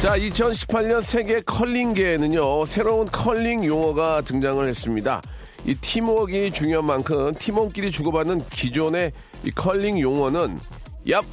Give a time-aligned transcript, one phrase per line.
[0.00, 5.20] 자, 2018년 세계 컬링계에는요, 새로운 컬링 용어가 등장을 했습니다.
[5.66, 9.10] 이 팀워크가 중요한 만큼 팀원끼리 주고받는 기존의
[9.42, 10.60] 이 컬링 용어는
[11.04, 11.24] 얍,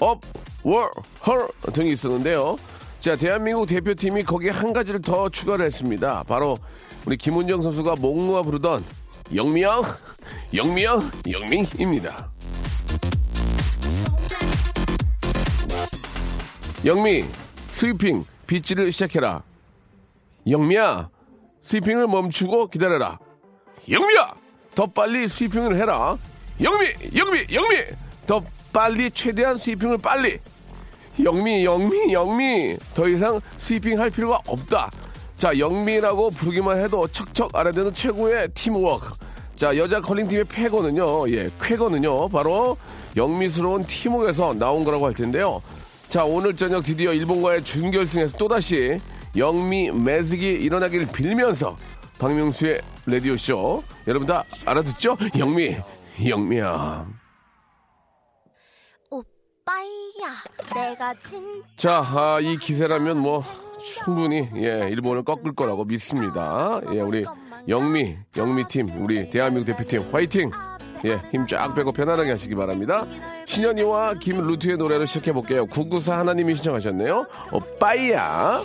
[0.00, 0.20] up,
[0.64, 0.90] whoa,
[1.24, 2.58] 헐 등이 있었는데요.
[2.98, 6.24] 자, 대한민국 대표팀이 거기에 한 가지를 더 추가를 했습니다.
[6.24, 6.58] 바로
[7.06, 8.84] 우리 김은정 선수가 목 놓아 부르던
[9.32, 9.84] 영미영,
[10.54, 12.32] 영미영, 영미입니다.
[16.84, 17.24] 영미,
[17.78, 19.40] 스위핑, 빗질을 시작해라.
[20.50, 21.08] 영미야,
[21.62, 23.20] 스위핑을 멈추고 기다려라.
[23.88, 24.34] 영미야,
[24.74, 26.18] 더 빨리 스위핑을 해라.
[26.60, 27.76] 영미, 영미, 영미,
[28.26, 30.40] 더 빨리 최대한 스위핑을 빨리.
[31.22, 32.76] 영미, 영미, 영미.
[32.94, 34.90] 더 이상 스위핑 할 필요가 없다.
[35.36, 39.14] 자, 영미라고 부르기만 해도 척척 알아듣는 최고의 팀워크.
[39.54, 42.76] 자, 여자 컬링팀의 패거는요, 예, 쾌거는요, 바로
[43.16, 45.62] 영미스러운 팀워크에서 나온 거라고 할 텐데요.
[46.08, 48.98] 자, 오늘 저녁 드디어 일본과의 준결승에서 또다시
[49.36, 51.76] 영미 매직이 일어나기를 빌면서
[52.18, 53.82] 박명수의 라디오쇼.
[54.06, 55.18] 여러분 다 알아듣죠?
[55.38, 55.76] 영미,
[56.26, 57.06] 영미야.
[59.10, 60.34] 오빠야,
[60.74, 61.40] 내가 진
[61.76, 63.44] 자, 아, 이 기세라면 뭐
[63.78, 66.80] 충분히 예, 일본을 꺾을 거라고 믿습니다.
[66.90, 67.24] 예, 우리
[67.68, 70.50] 영미, 영미 팀, 우리 대한민국 대표팀 화이팅!
[71.04, 73.06] 예, 힘 쫙 빼고 편안하게 하시기 바랍니다.
[73.46, 75.66] 신현이와 김루트의 노래로 시작해 볼게요.
[75.66, 77.26] 994 하나님이 신청하셨네요.
[77.52, 78.64] 오빠야.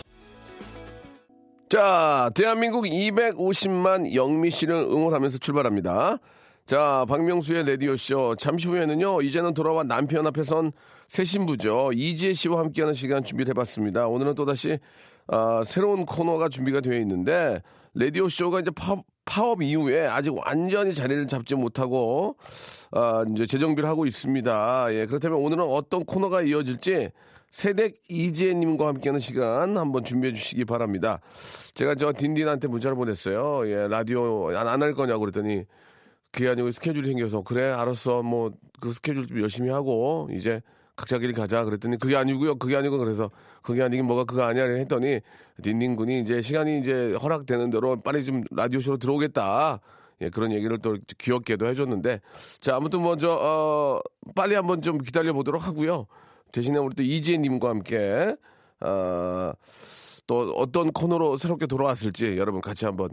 [1.69, 6.17] 자, 대한민국 250만 영미 씨를 응원하면서 출발합니다.
[6.66, 8.35] 자, 박명수의 라디오쇼.
[8.38, 10.71] 잠시 후에는요, 이제는 돌아와 남편 앞에선
[11.07, 11.91] 새 신부죠.
[11.94, 14.07] 이지혜 씨와 함께하는 시간 준비를 해봤습니다.
[14.07, 14.79] 오늘은 또다시,
[15.27, 17.61] 아, 새로운 코너가 준비가 되어 있는데,
[17.95, 22.35] 라디오쇼가 이제 파업, 파업 이후에 아직 완전히 자리를 잡지 못하고,
[22.91, 24.88] 아, 이제 재정비를 하고 있습니다.
[24.94, 27.11] 예, 그렇다면 오늘은 어떤 코너가 이어질지,
[27.51, 31.19] 세댁 이지혜님과 함께하는 시간 한번 준비해 주시기 바랍니다.
[31.75, 33.67] 제가 저 딘딘한테 문자를 보냈어요.
[33.69, 35.66] 예, 라디오 안 할 거냐고 그랬더니
[36.31, 38.51] 그게 아니고 스케줄이 생겨서 그래 알았어 뭐
[38.83, 40.62] 그 스케줄 좀 열심히 하고 이제
[40.97, 43.31] 각자 길 가자 그랬더니 그게 아니고요 그게 아니고 그래서
[43.63, 45.22] 그게 아니긴 뭐가 그거 아니야 했더니
[45.62, 49.79] 딘딘 군이 이제 시간이 이제 허락되는 대로 빨리 좀 라디오 쇼로 들어오겠다
[50.22, 52.22] 예 그런 얘기를 또 귀엽게도 해줬는데
[52.59, 54.00] 자 아무튼 먼저 어
[54.35, 56.06] 빨리 한번 좀 기다려 보도록 하고요
[56.51, 58.35] 대신에 우리 또 이지혜님과 함께
[58.79, 59.51] 어,
[60.28, 63.09] 또 어떤 코너로 새롭게 돌아왔을지 여러분 같이 한번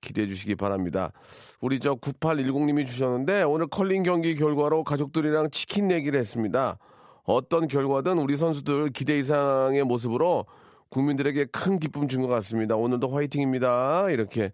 [0.00, 1.12] 기대해 주시기 바랍니다.
[1.60, 6.78] 우리 저 9810님이 주셨는데 오늘 컬링 경기 결과로 가족들이랑 치킨 내기를 했습니다.
[7.24, 10.46] 어떤 결과든 우리 선수들 기대 이상의 모습으로
[10.90, 12.76] 국민들에게 큰 기쁨 준 것 같습니다.
[12.76, 14.10] 오늘도 화이팅입니다.
[14.10, 14.52] 이렇게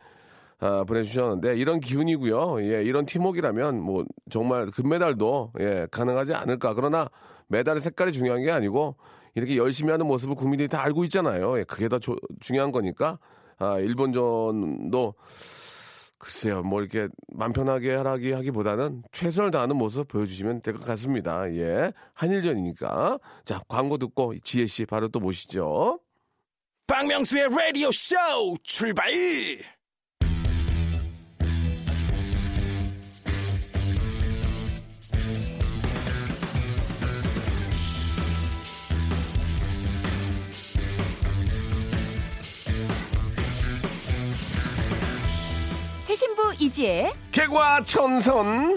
[0.61, 2.63] 아, 보내주셨는데 이런 기운이고요.
[2.63, 6.75] 예, 이런 팀워크라면 뭐 정말 금메달도 예, 가능하지 않을까.
[6.75, 7.09] 그러나
[7.49, 8.97] 메달의 색깔이 중요한 게 아니고
[9.35, 11.59] 이렇게 열심히 하는 모습을 국민들이 다 알고 있잖아요.
[11.59, 13.19] 예, 그게 더 조, 중요한 거니까
[13.59, 15.15] 아, 일본전도
[16.21, 21.51] 글쎄요, 뭐 이렇게 맘 편하게 하라기 하기보다는 최선을 다하는 모습 보여주시면 될 것 같습니다.
[21.55, 25.99] 예, 한일전이니까 자 광고 듣고 지혜 씨 바로 또 모시죠.
[26.87, 28.15] 박명수의 라디오 쇼
[28.63, 29.11] 출발!
[46.11, 48.77] 새 신부 이지혜, 개과천선.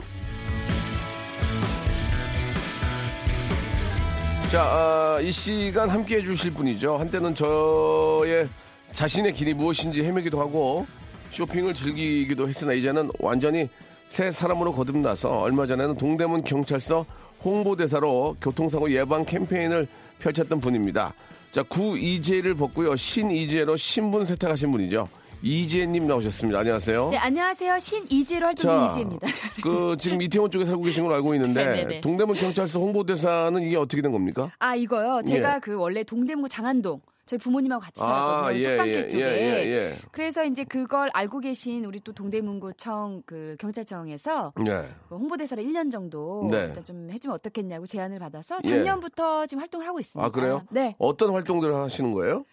[4.52, 6.98] 자, 아, 이 시간 함께 해주실 분이죠.
[6.98, 8.48] 한때는 저의
[8.92, 10.86] 자신의 길이 무엇인지 헤매기도 하고
[11.32, 13.68] 쇼핑을 즐기기도 했으나 이제는 완전히
[14.06, 17.04] 새 사람으로 거듭나서 얼마 전에는 동대문 경찰서
[17.44, 19.88] 홍보대사로 교통사고 예방 캠페인을
[20.20, 21.16] 펼쳤던 분입니다.
[21.52, 22.96] 자, 구 이재를 벗고요.
[22.96, 25.08] 신 이재로 신분 세탁하신 분이죠.
[25.46, 26.60] 이재님 나오셨습니다.
[26.60, 27.10] 안녕하세요.
[27.10, 29.28] 네 안녕하세요 신이지혜로 활동 자, 이지혜입니다.
[29.62, 32.02] 그 지금 이태원 쪽에 살고 계신 걸로 알고 있는데 네네네.
[32.02, 34.52] 동대문 경찰서 홍보대사는 이게 어떻게 된 겁니까?
[34.60, 35.22] 아 이거요.
[35.22, 35.60] 제가 예.
[35.60, 38.06] 그 원래 동대문 장안동 저희 부모님하고 같이 아,
[38.52, 38.60] 살았거든요.
[38.60, 39.22] 예, 예, 쪽에.
[39.22, 39.98] 예, 예, 예.
[40.12, 44.88] 그래서 이제 그걸 알고 계신 우리 또 동대문구청 그 경찰청에서 예.
[45.10, 46.68] 그 홍보대사를 1년 정도 네.
[46.68, 48.70] 일단 좀 해주면 어떻겠냐고 제안을 받아서 예.
[48.70, 50.26] 작년부터 지금 활동을 하고 있습니다.
[50.26, 50.64] 아, 그래요?
[50.70, 50.96] 네.
[51.00, 52.46] 어떤 활동들을 하시는 거예요?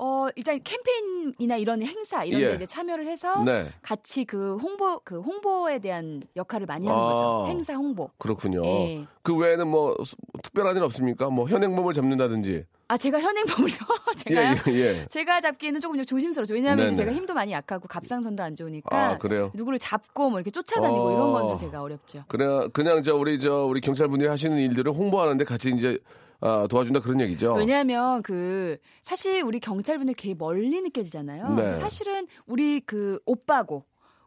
[0.00, 2.48] 어 일단 캠페인이나 이런 행사 이런 예.
[2.50, 3.66] 데 이제 참여를 해서 네.
[3.82, 7.04] 같이 그 홍보 그 홍보에 대한 역할을 많이 하는 아.
[7.06, 7.46] 거죠.
[7.48, 8.08] 행사 홍보.
[8.16, 8.64] 그렇군요.
[8.64, 9.04] 예.
[9.22, 10.14] 그 외에는 뭐 수-
[10.44, 11.28] 특별한 일 없습니까?
[11.30, 12.64] 뭐 현행범을 잡는다든지.
[12.86, 13.68] 아 제가 현행범을?
[14.30, 15.06] 예, 예, 예.
[15.10, 16.54] 제가 잡기에는 조금 조심스러워요.
[16.54, 16.94] 왜냐하면 네네.
[16.96, 19.50] 제가 힘도 많이 약하고 갑상선도 안 좋으니까 아, 그래요?
[19.54, 21.48] 누구를 잡고 뭐 이렇게 쫓아다니고 이런 건 어.
[21.48, 22.24] 좀 제가 어렵죠.
[22.28, 25.98] 그냥 그냥 저 우리 저 우리 경찰분들이 하시는 일들을 홍보하는데 같이 이제
[26.40, 27.54] 아, 도와준다 그런 얘기죠.
[27.54, 31.54] 왜냐하면 그 사실 우리 경찰분들 되게 멀리 느껴지잖아요.
[31.54, 31.76] 네.
[31.76, 33.84] 사실은 우리 그 오빠고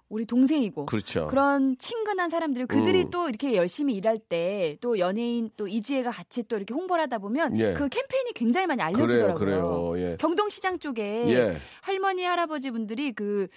[0.09, 1.27] 우리 동생이고 그렇죠.
[1.27, 3.09] 그런 친근한 사람들이 그들이 음.
[3.11, 7.57] 또 이렇게 열심히 일할 때 또 연예인 또 이지혜가 같이 또 이렇게 홍보를 하다 보면
[7.57, 7.73] 예.
[7.73, 9.39] 그 캠페인이 굉장히 많이 그래요, 알려지더라고요.
[9.39, 9.93] 그래요.
[9.97, 10.17] 예.
[10.17, 11.57] 경동시장 쪽에 예.
[11.81, 13.47] 할머니 할아버지 분들이 그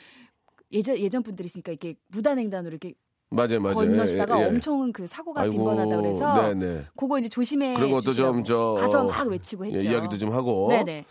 [0.73, 2.95] 예전 예전 분들이시니까 이렇게 무단횡단으로 이렇게
[3.35, 3.75] 맞아요, 맞아요.
[3.75, 4.47] 건너시다가 예, 예.
[4.47, 6.85] 엄청 그 사고가 아이고, 빈번하다 그래서 네네.
[6.97, 9.79] 그거 이제 조심해 그런 것도 좀, 저, 가서 어, 막 외치고 했죠.
[9.79, 10.69] 예, 이야기도 좀 하고.
[10.69, 11.05] 네네.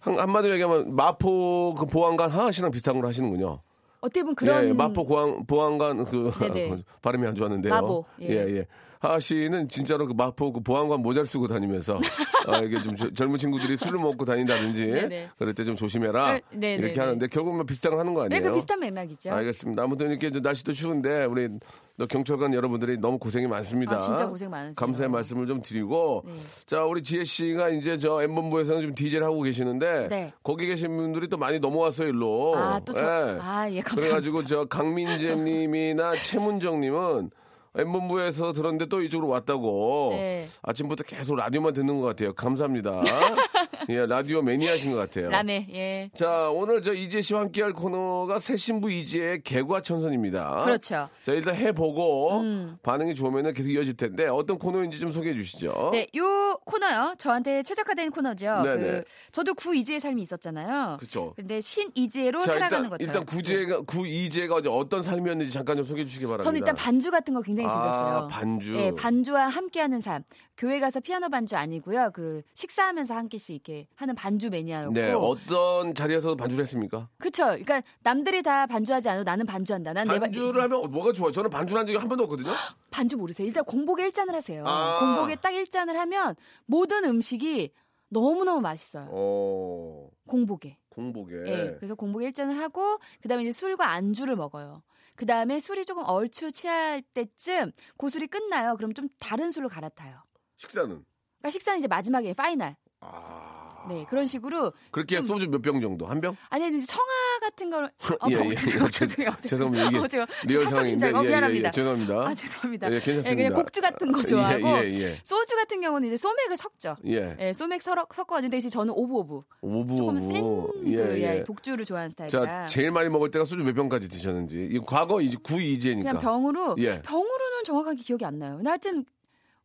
[0.00, 3.60] 한, 한마디로 얘기하면 마포 그 보안관 하하 씨랑 비슷한 걸 하시는군요.
[4.00, 6.30] 어떻게 보면 그런 예, 예, 마포 보안, 보안관 그.
[7.00, 7.72] 발음이 안 좋았는데요.
[7.72, 8.28] 마보, 예.
[8.28, 8.66] 예, 예.
[9.04, 12.00] 하하 씨는 진짜로 그 마포 그 보안관 모자를 쓰고 다니면서
[12.46, 15.30] 아, 이게 좀 저- 젊은 친구들이 술을 먹고 다닌다든지 네네.
[15.38, 18.28] 그럴 때 좀 조심해라 네, 네, 이렇게 네, 하는데 결국은 뭐 비슷한 걸 하는 거
[18.28, 18.50] 네, 아니에요?
[18.50, 19.30] 그 비슷한 맥락이죠.
[19.30, 19.82] 알겠습니다.
[19.82, 21.48] 아무튼 이렇게 날씨도 추운데 우리
[21.96, 23.96] 또 경찰관 여러분들이 너무 고생이 많습니다.
[23.96, 24.74] 아, 진짜 고생 많으세요.
[24.76, 26.32] 감사의 말씀을 좀 드리고 네.
[26.66, 30.32] 자 우리 지혜 씨가 이제 저 엠본부에서는 좀 DJ를 하고 계시는데 네.
[30.42, 32.56] 거기 계신 분들이 또 많이 넘어왔어요 일로.
[32.56, 33.06] 아, 또 저, 예.
[33.40, 33.94] 아, 예, 감사합니다.
[33.94, 37.30] 그래가지고 저 강민재님이나 최문정님은
[37.76, 40.10] 엠본부에서 들었는데 또 이쪽으로 왔다고.
[40.12, 40.46] 네.
[40.62, 42.32] 아침부터 계속 라디오만 듣는 것 같아요.
[42.32, 43.02] 감사합니다.
[43.90, 45.30] 예, 라디오 매니아신 것 같아요.
[45.30, 46.10] 라메, 예.
[46.14, 50.62] 자, 오늘 저 이재 씨와 함께할 코너가 새 신부 이재의 개과천선입니다.
[50.64, 51.08] 그렇죠.
[51.22, 52.78] 자, 일단 해보고 음.
[52.82, 55.90] 반응이 좋으면 계속 이어질 텐데 어떤 코너인지 좀 소개해 주시죠.
[55.92, 57.14] 네, 요 코너요.
[57.18, 58.62] 저한테 최적화된 코너죠.
[58.62, 58.80] 네네.
[58.80, 60.96] 그, 저도 구이지의 삶이 있었잖아요.
[60.98, 61.34] 그렇죠.
[61.36, 63.22] 근데 신이지혜로 자, 살아가는 일단, 것처럼.
[63.22, 66.44] 일단 구제가, 구 이재가 어제 어떤 삶이었는지 잠깐 좀 소개해 주시기 바랍니다.
[66.44, 68.16] 저는 일단 반주 같은 거 굉장히 즐겼어요.
[68.16, 68.74] 아, 반주.
[68.76, 70.22] 예, 반주와 함께하는 삶.
[70.56, 72.10] 교회 가서 피아노 반주 아니고요.
[72.12, 74.92] 그 식사하면서 한 개씩 이렇게 하는 반주 매니아였고.
[74.92, 77.08] 네, 어떤 자리에서 반주를 했습니까?
[77.18, 77.44] 그쵸.
[77.46, 79.92] 그러니까 남들이 다 반주하지 않아도 나는 반주한다.
[79.92, 81.32] 난내 반주를 하면 뭐가 좋아요?
[81.32, 82.52] 저는 반주를 한 적이 한 번도 없거든요.
[82.90, 83.46] 반주 모르세요.
[83.46, 84.64] 일단 공복에 일잔을 하세요.
[84.66, 84.98] 아.
[85.00, 86.36] 공복에 딱 일잔을 하면
[86.66, 87.72] 모든 음식이
[88.08, 89.08] 너무너무 맛있어요.
[89.10, 90.78] 어, 공복에.
[90.88, 91.34] 공복에.
[91.46, 91.74] 예.
[91.78, 94.82] 그래서 공복에 일잔을 하고 그다음에 이제 술과 안주를 먹어요.
[95.16, 98.76] 그 다음에 술이 조금 얼추 취할 때쯤 고술이 끝나요.
[98.76, 100.22] 그럼 좀 다른 술로 갈아타요.
[100.56, 100.88] 식사는?
[100.88, 102.76] 그러니까 식사는 이제 마지막에 파이널.
[103.00, 103.63] 아.
[103.88, 106.06] 네, 그런 식으로 그렇게 좀- 소주 몇 병 정도?
[106.06, 106.36] 한 병?
[106.50, 107.04] 아니 이제 청아
[107.40, 108.54] 같은 거를 어, 예, 어, 예.
[108.54, 108.88] 죄송해요.
[108.90, 109.34] 죄송해요.
[109.40, 109.84] 죄송합니다.
[109.88, 110.64] 이게 어, 제가 리얼.
[110.84, 111.14] 긴장.
[111.16, 111.68] 어, 예, 예, 미안합니다.
[111.68, 112.14] 예, 죄송합니다.
[112.20, 112.86] 아, 죄송합니다.
[112.88, 113.30] 예, 괜찮습니다.
[113.30, 115.18] 예, 그냥 곡주 같은 거 좋아하고 예, 예, 예.
[115.24, 116.96] 소주 같은 경우는 이제 소맥을 섞죠.
[117.06, 117.36] 예.
[117.40, 120.18] 예, 소맥 섞어 섞어가지고 대신 저는 오브 오브 오부 조금.
[120.32, 121.44] 센그 예, 예, 예.
[121.44, 124.68] 독주를 좋아하는 스타일이라 자, 제일 많이 먹을 때가 소주 몇 병까지 드셨는지.
[124.72, 126.10] 이 과거 이제 구 이제니까.
[126.12, 127.02] 그냥 병으로 예.
[127.02, 128.56] 병으로는 정확하게 기억이 안 나요.
[128.56, 129.04] 근데 하여튼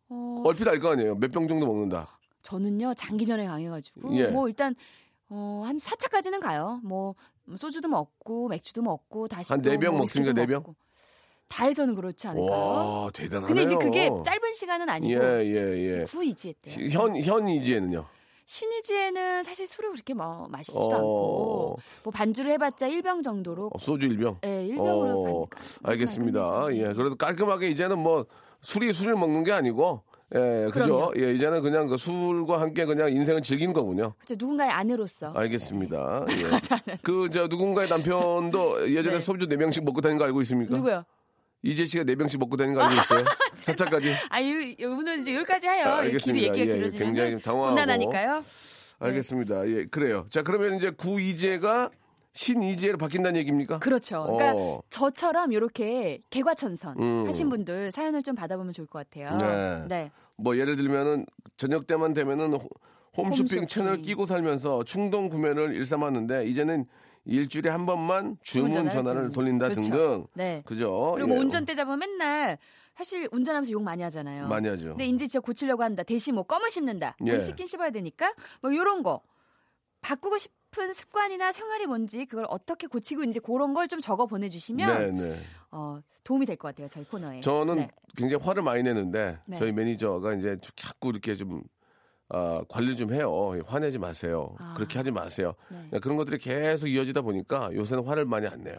[0.10, 1.16] 어, 얼핏 알 거 아니에요.
[1.16, 2.19] 몇 병 정도 먹는다.
[2.44, 4.27] 저는요 장기전에 강해가지고 예.
[4.27, 4.75] 뭐 일단
[5.30, 6.80] 어, 한 4차까지는 가요.
[6.83, 7.16] 뭐
[7.57, 10.30] 소주도 먹고 맥주도 먹고 다시 한또 네병 뭐 먹습니까?
[10.30, 10.61] 위스키도 네 병?
[10.61, 10.75] 먹고.
[11.47, 12.59] 다 해서는 그렇지 않을까요?
[12.59, 13.47] 와, 대단하네요.
[13.47, 16.04] 근데 이제 그게 짧은 시간은 아니고 예, 예, 예.
[16.04, 16.90] 구이지 했대요.
[16.90, 18.06] 현, 현 이지에는요?
[18.45, 20.95] 신이지에는 사실 술을 그렇게 뭐 마시지도 어.
[20.95, 24.37] 않고 뭐 반주를 해봤자 1병 정도로 어, 소주 1병?
[24.44, 25.47] 예, 1병으로 어,
[25.83, 26.68] 알겠습니다.
[26.71, 28.25] 예, 그래도 깔끔하게 이제는 뭐
[28.61, 30.02] 술이 술을 먹는 게 아니고
[30.36, 31.12] 예, 그죠?
[31.18, 34.14] 예, 이제는 그냥 그 술과 함께 그냥 인생을 즐기는 거군요.
[34.18, 34.36] 그렇죠.
[34.38, 36.26] 누군가의 아내로서 알겠습니다.
[36.30, 36.44] 예.
[36.50, 36.98] 맞아요.
[37.02, 39.19] 그, 저, 누군가의 남편도 예전에 네.
[39.19, 40.76] 소주 4병씩 먹고 다니는 거 알고 있습니까?
[40.76, 41.04] 누구요?
[41.64, 43.26] 이재 씨가 4병씩 먹고 다니는 거 알고 있어요?
[43.56, 44.14] 사차까지?
[44.30, 45.86] 아, 유, 오늘 이제 여기까지 해요.
[45.88, 46.54] 아, 이 알겠습니다.
[46.54, 47.71] 길이 예, 길어지면 굉장히 당황하고.
[47.76, 48.44] 곤란하니까요.
[49.00, 49.68] 알겠습니다.
[49.68, 50.26] 예, 그래요.
[50.30, 51.90] 자, 그러면 이제 구 이재가
[52.33, 53.80] 신 이재로 바뀐다는 얘기입니까?
[53.80, 54.24] 그렇죠.
[54.24, 54.81] 그러니까 어.
[54.90, 57.28] 저처럼 이렇게 개과천선 음.
[57.28, 59.36] 하신 분들 사연을 좀 받아보면 좋을 것 같아요.
[59.38, 59.88] 네.
[59.88, 60.12] 네.
[60.38, 61.26] 뭐 예를 들면은
[61.57, 62.69] 저녁 때만 되면은 호-
[63.18, 63.68] 홈쇼핑 홈쇼핑.
[63.68, 66.86] 채널 끼고 살면서 충동 구매를 일삼았는데 이제는
[67.26, 69.81] 일주일에 한 번만 주문 전화를 전화를 돌린다 그렇죠.
[69.81, 70.28] 등등.
[70.36, 70.62] 네.
[70.66, 71.12] 그죠?
[71.16, 71.42] 그리고 뭐 예.
[71.42, 72.57] 운전대 잡으면 맨날
[72.95, 74.48] 사실 운전하면서 욕 많이 하잖아요.
[74.48, 74.90] 많이 하죠.
[74.90, 76.04] 근데 이제 진짜 고치려고 한다.
[76.04, 77.18] 대신 뭐 껌을 씹는다.
[77.19, 77.40] 뭐 예.
[77.40, 79.21] 씹긴 씹어야 되니까 뭐 이런 거
[80.02, 84.88] 바꾸고 싶 은 습관이나 생활이 뭔지 그걸 어떻게 고치고 이제 그런 걸 좀 적어 보내주시면
[84.88, 85.42] 네, 네.
[85.71, 86.88] 어, 도움이 될 것 같아요.
[86.88, 87.42] 저희 코너에.
[87.42, 87.90] 저는 네.
[88.16, 89.57] 굉장히 화를 많이 내는데 네.
[89.57, 91.64] 저희 매니저가 이제 자꾸 이렇게 좀
[92.30, 93.59] 아, 관리 좀 해요.
[93.66, 94.56] 화내지 마세요.
[94.59, 94.76] 아.
[94.76, 95.56] 그렇게 하지 마세요.
[95.90, 95.99] 네.
[95.99, 98.78] 그런 것들이 계속 이어지다 보니까 요새는 화를 많이 안 내요.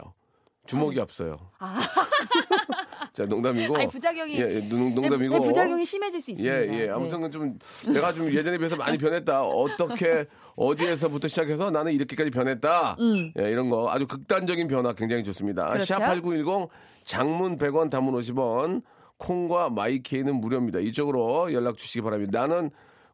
[0.67, 1.37] 주먹이 앞서요.
[1.59, 1.81] 아.
[3.13, 3.77] 자, 농담이고.
[3.77, 5.39] 아니, 부작용이 예, 예, 농, 농담이고.
[5.39, 6.55] 네, 부작용이 심해질 수 있습니다.
[6.55, 6.89] 예, 예.
[6.91, 7.59] 아무튼 좀
[7.93, 9.43] 내가 좀 예전에 비해서 많이 변했다.
[9.43, 10.27] 어떻게
[10.57, 12.97] 어디에서부터 시작해서 나는 이렇게까지 변했다.
[13.01, 13.33] 음.
[13.39, 15.69] 예, 이런 거 아주 극단적인 변화 굉장히 좋습니다.
[15.69, 15.95] 그렇죠.
[15.95, 16.69] 샵8910
[17.05, 18.83] 장문 100원 단문 50원
[19.19, 20.79] 콩과 마이케이는 무료입니다.
[20.79, 22.47] 이쪽으로 연락 주시기 바랍니다.
[22.47, 22.71] 나는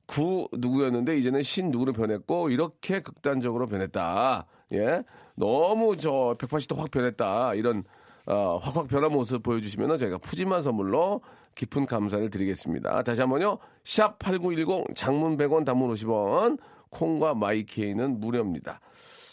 [0.06, 4.46] 구 누구였는데 이제는 신 누구로 변했고 이렇게 극단적으로 변했다.
[4.74, 5.02] 예.
[5.34, 7.54] 너무 저 180도 확 변했다.
[7.54, 7.84] 이런
[8.26, 11.20] 어, 확확 변한 모습 보여주시면 저희가 푸짐한 선물로
[11.54, 13.02] 깊은 감사를 드리겠습니다.
[13.02, 13.58] 다시 한번요.
[13.84, 16.58] 샵 8910 장문 100원 단문 50원
[16.90, 18.80] 콩과 마이케이는 무료입니다.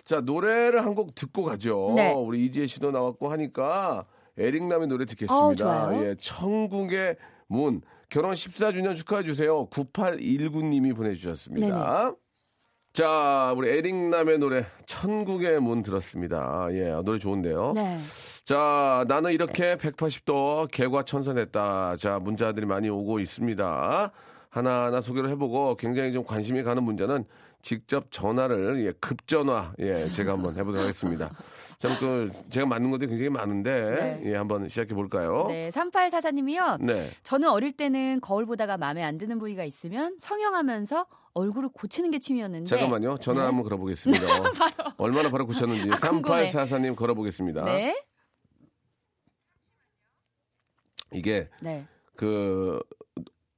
[0.05, 1.93] 자, 노래를 한 곡 듣고 가죠.
[1.95, 2.13] 네.
[2.13, 4.05] 우리 이지혜 씨도 나왔고 하니까
[4.37, 5.87] 에릭남의 노래 듣겠습니다.
[5.89, 6.03] 어.
[6.03, 7.15] 예, 천국의
[7.47, 7.81] 문.
[8.09, 9.65] 결혼 14주년 축하해 주세요.
[9.67, 12.13] 9819님이 보내 주셨습니다.
[12.93, 16.67] 자, 우리 에릭남의 노래 천국의 문 들었습니다.
[16.73, 17.73] 예, 노래 좋은데요.
[17.75, 17.97] 네.
[18.45, 21.97] 자, 나는 이렇게 180도 개과천선했다.
[21.97, 24.11] 자, 문자들이 많이 오고 있습니다.
[24.49, 27.25] 하나하나 소개를 해보고 굉장히 좀 관심이 가는 문제는
[27.63, 31.31] 직접 전화를 예, 급전화 예, 제가 한번 해보도록 하겠습니다.
[31.79, 34.31] 참그 제가 맞는 것들이 굉장히 많은데 네.
[34.31, 35.47] 예, 한번 시작해 볼까요?
[35.47, 36.79] 네, 3844님이요.
[36.83, 37.09] 네.
[37.23, 42.65] 저는 어릴 때는 거울 보다가 마음에 안 드는 부위가 있으면 성형하면서 얼굴을 고치는 게 취미였는데
[42.67, 43.17] 잠깐만요.
[43.17, 43.45] 전화 네.
[43.47, 44.25] 한번 걸어보겠습니다.
[44.97, 46.51] 얼마나 바로 고쳤는지 아, 궁금해.
[46.51, 47.65] 3844님 걸어보겠습니다.
[47.65, 47.95] 네.
[51.11, 51.85] 이게 네.
[52.15, 52.79] 그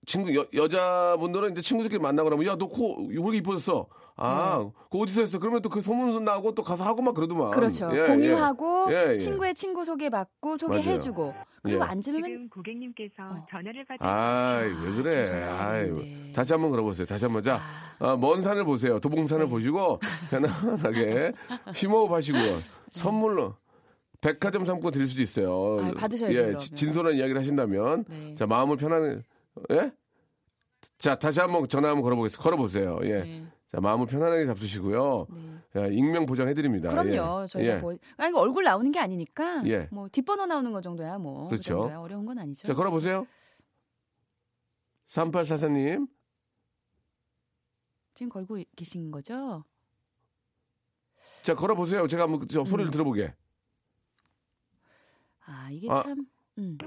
[0.06, 3.88] 친구 여, 여자분들은 이제 친구들끼리 만나 그러면 야 너코 이렇게 이뻐졌어.
[4.18, 5.40] 아, 그 어디서 했어?
[5.40, 7.52] 그러면 또 그 소문 나고 또 가서 하고 막 그러더만.
[7.52, 7.56] 네.
[7.56, 7.90] 그렇죠.
[7.94, 8.96] 예, 공유하고 예.
[8.96, 9.18] 예, 예.
[9.18, 11.86] 친구의 친구 소개받고 소개해주고 그리고 예.
[11.86, 13.46] 앉으면 지금 고객님께서 어.
[13.50, 15.26] 전화를 받으 아이, 왜 그래.
[15.26, 16.32] 진짜 아이, 네.
[16.34, 17.06] 다시 한번 걸어보세요.
[17.06, 17.42] 다시 한번.
[17.44, 17.60] 자,
[18.00, 19.00] 아, 어, 먼 산을 보세요.
[19.00, 19.50] 도봉산을 네.
[19.52, 20.00] 보시고,
[20.32, 21.34] 편안하게
[21.76, 22.58] 휘모어 하시고요.
[22.92, 23.56] 선물로,
[24.22, 25.80] 백화점 상품 드릴 수도 있어요.
[25.84, 26.58] 아, 받으셔야죠, 예, 그러면.
[26.58, 28.06] 지- 진솔한 이야기를 하신다면.
[28.08, 28.36] 네.
[28.36, 29.22] 자, 마음을 편안하게,
[29.72, 29.92] 예?
[30.98, 32.42] 자, 다시 한번 전화 한번 걸어보겠습니다.
[32.42, 33.00] 걸어보세요.
[33.04, 33.44] 예.
[33.76, 33.82] 네.
[33.82, 35.28] 자, 마음을 편안하게 잡수시고요.
[35.74, 35.82] 네.
[35.82, 36.90] 야, 익명 보장해드립니다.
[36.90, 37.44] 그럼요.
[37.44, 37.48] 예.
[37.48, 37.78] 저희가 예.
[37.80, 39.90] 뭐 아니 얼굴 나오는 게 아니니까 예.
[39.92, 41.44] 뭐 뒷번호 나오는 거 정도야 뭐.
[41.46, 41.80] 그 그렇죠.
[41.80, 42.00] 정도야.
[42.00, 42.66] 어려운 건 아니죠.
[42.66, 43.28] 자, 걸어보세요.
[45.10, 46.08] 3844님.
[48.14, 49.66] 지금 걸고 계신 거죠?
[51.44, 52.08] 자, 걸어보세요.
[52.08, 52.92] 제가 한번 저 소리를 음.
[52.92, 53.34] 들어보게.
[55.48, 56.02] 아 이게 아.
[56.02, 56.26] 참
[56.58, 56.78] 음.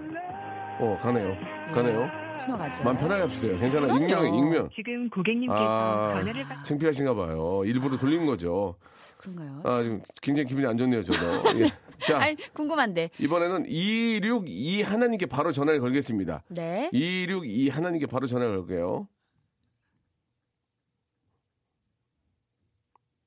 [0.81, 1.37] 어, 가네요.
[1.73, 2.09] 가네요.
[2.41, 2.85] 신호 가죠.
[2.85, 3.59] 마음 편하게 합시다.
[3.59, 3.93] 괜찮아요.
[3.95, 4.05] 그럼요.
[4.05, 4.69] 익명, 익명.
[4.75, 7.63] 지금 고객님께서 아, 전화를 받 창피하신가 봐요.
[7.65, 8.77] 일부러 돌린 거죠.
[9.17, 9.61] 그런가요?
[9.65, 11.59] 아, 지금 굉장히 기분이 안 좋네요, 저도.
[11.61, 11.69] 예.
[12.07, 13.11] 자, 아니 궁금한데.
[13.19, 16.45] 이번에는 262 하나님께 바로 전화를 걸겠습니다.
[16.49, 16.91] 네.
[16.93, 19.09] 262 하나님께 바로 전화를 걸게요.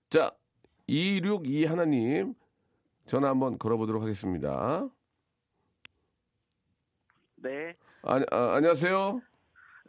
[0.10, 0.32] 자,
[0.88, 2.34] 262 하나님
[3.06, 4.88] 전화 한번 걸어보도록 하겠습니다.
[7.44, 7.74] 네.
[8.04, 9.22] 아, 아, 안녕하세요.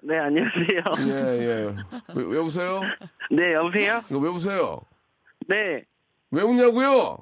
[0.05, 0.83] 네, 안녕하세요.
[1.09, 1.75] 예, 예.
[2.15, 2.81] 왜, 왜 웃어요?
[3.31, 4.03] 네, 여보세요?
[4.11, 4.81] 왜 웃어요?
[5.49, 5.85] 네.
[6.31, 7.19] 왜 웃냐고요?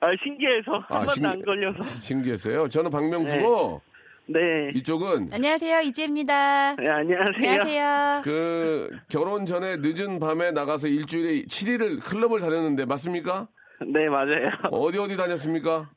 [0.00, 1.84] 아, 신기해서 아, 한 번도 신기- 안 걸려서.
[2.00, 2.68] 신기했어요.
[2.68, 3.82] 저는 박명수고
[4.26, 4.70] 네.
[4.74, 6.76] 이쪽은 안녕하세요 이지혜입니다.
[6.76, 7.32] 네, 안녕하세요.
[7.50, 8.20] 안녕하세요.
[8.24, 13.48] 그 결혼 전에 늦은 밤에 나가서 일주일에 7일을 클럽을 다녔는데 맞습니까?
[13.86, 14.50] 네, 맞아요.
[14.70, 15.90] 어디 어디 다녔습니까?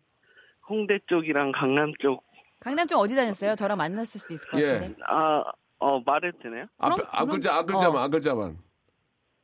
[0.68, 2.27] 홍대 쪽이랑 강남 쪽.
[2.60, 3.56] 강남 쪽 어디 다녔어요?
[3.56, 4.66] 저랑 만났을 수도 있을 것 예.
[4.66, 4.96] 같은데.
[5.08, 5.44] 아,
[5.80, 6.66] 어, 말해도 되나요?
[6.80, 8.00] 앞, 그럼- 앞 글자 앞 글자만 어.
[8.06, 8.58] 앞 글자만.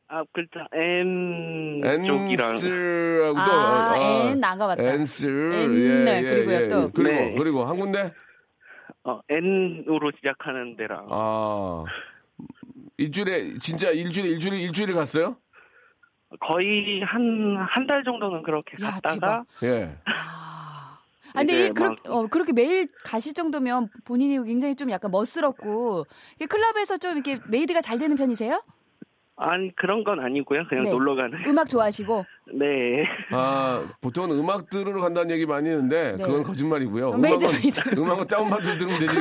[0.07, 2.59] 앞 글자 N 쪽이랑.
[3.33, 4.83] 또 아, N 안 가봤다.
[4.83, 6.69] 엔스 N, 예, 네, 예, 그리고요, 예.
[6.69, 6.91] 또.
[6.91, 7.35] 그리고 네.
[7.37, 8.13] 그리고 한 군데
[9.05, 11.07] 어, N으로 시작하는 데랑.
[11.09, 11.83] 아
[12.97, 15.37] 일주일에 진짜 일주일에 일주일에 일주일에 갔어요?
[16.39, 19.43] 거의 한, 한 달 정도는 그렇게 야, 갔다가.
[19.63, 19.95] 예.
[21.33, 21.39] 아.
[21.39, 26.05] 아, 근데 막- 어, 그렇게 매일 가실 정도면 본인이 굉장히 좀 약간 멋스럽고
[26.47, 28.63] 클럽에서 좀 이렇게 made가 잘 되는 편이세요?
[29.35, 30.67] 아니, 그런 건 아니고요.
[30.69, 30.91] 그냥 네.
[30.91, 31.33] 놀러 가는.
[31.47, 32.23] 음악 좋아하시고
[32.53, 33.03] 네.
[33.31, 36.23] 아 보통은 음악 들으러 간다는 얘기 많이 했는데 네.
[36.23, 37.13] 그건 거짓말이고요.
[37.17, 37.81] made, 음악은 made.
[37.99, 39.15] 음악은 다운받아 들으면 되지.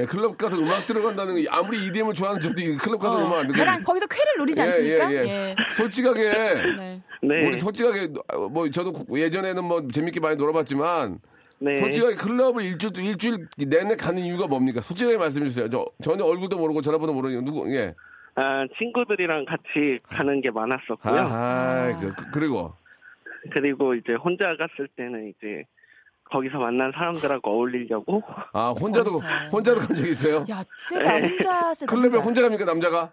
[0.00, 3.26] 예, 클럽 가서 음악 들어 간다는 게 아무리 EDM을 좋아하는 저도 이 클럽 가서 어,
[3.26, 3.60] 음악 안 듣고.
[3.60, 5.12] 약간 거기서 쾌를 노리지 예, 않습니까?
[5.12, 5.56] 예, 예.
[5.70, 6.22] 솔직하게
[6.76, 7.02] 네.
[7.22, 7.46] 네.
[7.46, 8.08] 우리 솔직하게
[8.50, 11.20] 뭐 저도 예전에는 뭐 재밌게 많이 놀아봤지만
[11.64, 11.76] 네.
[11.76, 14.80] 솔직하게 클럽을 일주일 일주일 내내 가는 이유가 뭡니까?
[14.80, 15.68] 솔직하게 말씀해 주세요.
[15.70, 17.94] 저 전혀 얼굴도 모르고 전화번호 모르는 누구 예.
[18.34, 21.14] 아, 친구들이랑 같이 가는 게 많았었고요.
[21.14, 22.74] 아, 그, 그, 그리고
[23.52, 25.64] 그리고 이제 혼자 갔을 때는 이제
[26.24, 29.20] 거기서 만난 사람들하고 어울리려고 아 혼자도.
[29.52, 30.44] 혼자도 간 적 있어요?
[30.50, 31.18] 야, 세다.
[31.18, 31.90] 혼자 세다.
[31.92, 32.20] 클럽에 혼자.
[32.20, 33.12] 혼자 갑니까 남자가?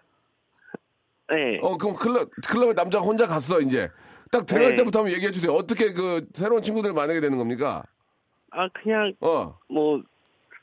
[1.28, 1.60] 네.
[1.62, 3.88] 어, 그럼 클럽, 클럽에 남자가 혼자 갔어, 이제.
[4.32, 4.76] 딱 들어갈 네.
[4.76, 5.52] 때부터 한번 얘기해 주세요.
[5.52, 7.82] 어떻게 그 새로운 친구들을 만나게 되는 겁니까?
[8.50, 9.56] 아 그냥 어.
[9.68, 10.02] 뭐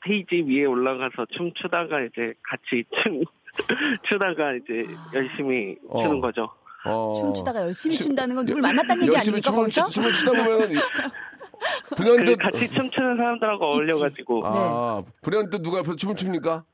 [0.04, 3.22] 스테이지 위에 올라가서 춤추다가 이제 같이 춤
[4.08, 6.02] 추다가 이제 열심히 어.
[6.02, 6.48] 추는 거죠.
[6.84, 7.14] 어.
[7.18, 9.86] 춤추다가 열심히 춤- 춘다는 건 누굴 만났다는 얘기 열심히 아닙니까 춤을, 거기서?
[9.88, 10.68] 추, 춤을 추다 보면은
[11.88, 16.64] 그 불현듯 같이 춤추는 사람들하고 어울려가지고 아, 불현듯 누가 옆에서 춤을 춥니까?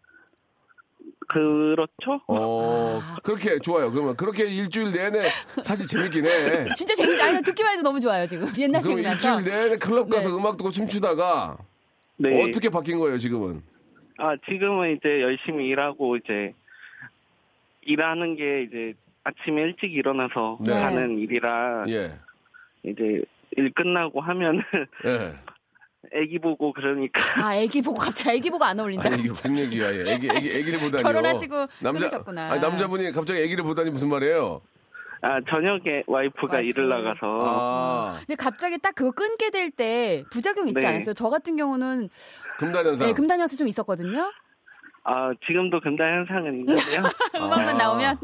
[1.29, 2.21] 그렇죠.
[2.27, 3.17] 어, 아.
[3.23, 3.91] 그렇게 좋아요.
[3.91, 5.29] 그러면 그렇게 일주일 내내
[5.63, 6.67] 사실 재밌긴 해.
[6.77, 10.29] 진짜 재밌지 아니 듣기만 해도 너무 좋아요 지금 옛날 그럼 생각나서 일주일 내내 클럽 가서
[10.29, 10.35] 네.
[10.35, 11.57] 음악 듣고 춤추다가
[12.17, 12.43] 네.
[12.43, 13.63] 어떻게 바뀐 거예요, 지금은?
[14.19, 16.55] 아 지금은 이제 열심히 일하고 이제
[17.83, 20.73] 일하는 게 이제 아침에 일찍 일어나서 네.
[20.73, 22.19] 하는 일이라 예.
[22.85, 23.23] 이제
[23.57, 24.63] 일 끝나고 하면은
[25.07, 25.35] 예.
[26.15, 29.93] 애기 보고 그러니까 아 애기 보고 갑자기 애기 보고 안 어울린다 아니, 이게 무슨 얘기야.
[29.95, 30.13] 예.
[30.13, 31.03] 애기, 애기, 애기를 보다니요.
[31.03, 32.53] 결혼하시고 남자, 끊으셨구나.
[32.53, 34.61] 아니, 남자분이 갑자기 애기를 보다니 무슨 말이에요?
[35.23, 36.69] 아 저녁에 와이프가 와이프.
[36.69, 40.87] 일을 나가서 아, 근데 갑자기 딱 그거 끊게 될 때 부작용 있지 네.
[40.87, 41.15] 않았어요?
[41.15, 42.11] 저 같은 경우는
[42.59, 43.07] 금단현상.
[43.09, 44.31] 네, 금단현상 좀 있었거든요.
[45.07, 47.03] 아 지금도 금단 현상은 있는데요.
[47.37, 47.73] 음악만 아.
[47.75, 48.19] 나오면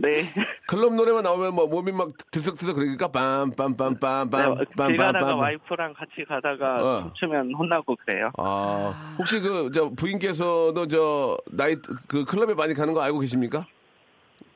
[0.00, 0.32] 네.
[0.66, 5.38] 클럽 노래만 나오면 뭐 몸이 막 들썩들썩 그러니까 네, 길 가다가 빰빰빰빰빰빰빰.
[5.38, 7.02] 와이프랑 같이 가다가 어.
[7.02, 8.30] 춤추면 혼나고 그래요.
[8.38, 11.76] 아, 혹시 그 저 부인께서도 저 나이
[12.08, 13.66] 그 클럽에 많이 가는 거 알고 계십니까?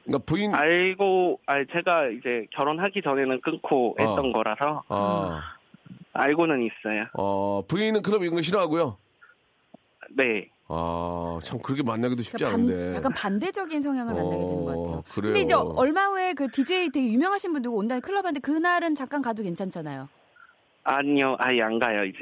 [0.04, 4.02] 그러니까 부인 알고, 아 제가 이제 결혼하기 전에는 끊고 어.
[4.02, 5.42] 했던 거라서 아,
[6.14, 7.06] 알고는 있어요.
[7.14, 8.97] 어, 부인은 클럽 이런 거 싫어하고요.
[10.11, 10.49] 네.
[10.68, 12.96] 아, 참 그렇게 만나기도 쉽지 그러니까 반- 않은데.
[12.96, 14.96] 약간 반대적인 성향을 만나게 되는 것 같아요.
[14.99, 15.32] 어, 그래요.
[15.32, 19.42] 근데 이제 얼마 후에 그 DJ 되게 유명하신 분 누구 온다는 클럽한테 그날은 잠깐 가도
[19.44, 20.08] 괜찮잖아요.
[20.82, 22.18] 아니요, 아예 안 가요 이제.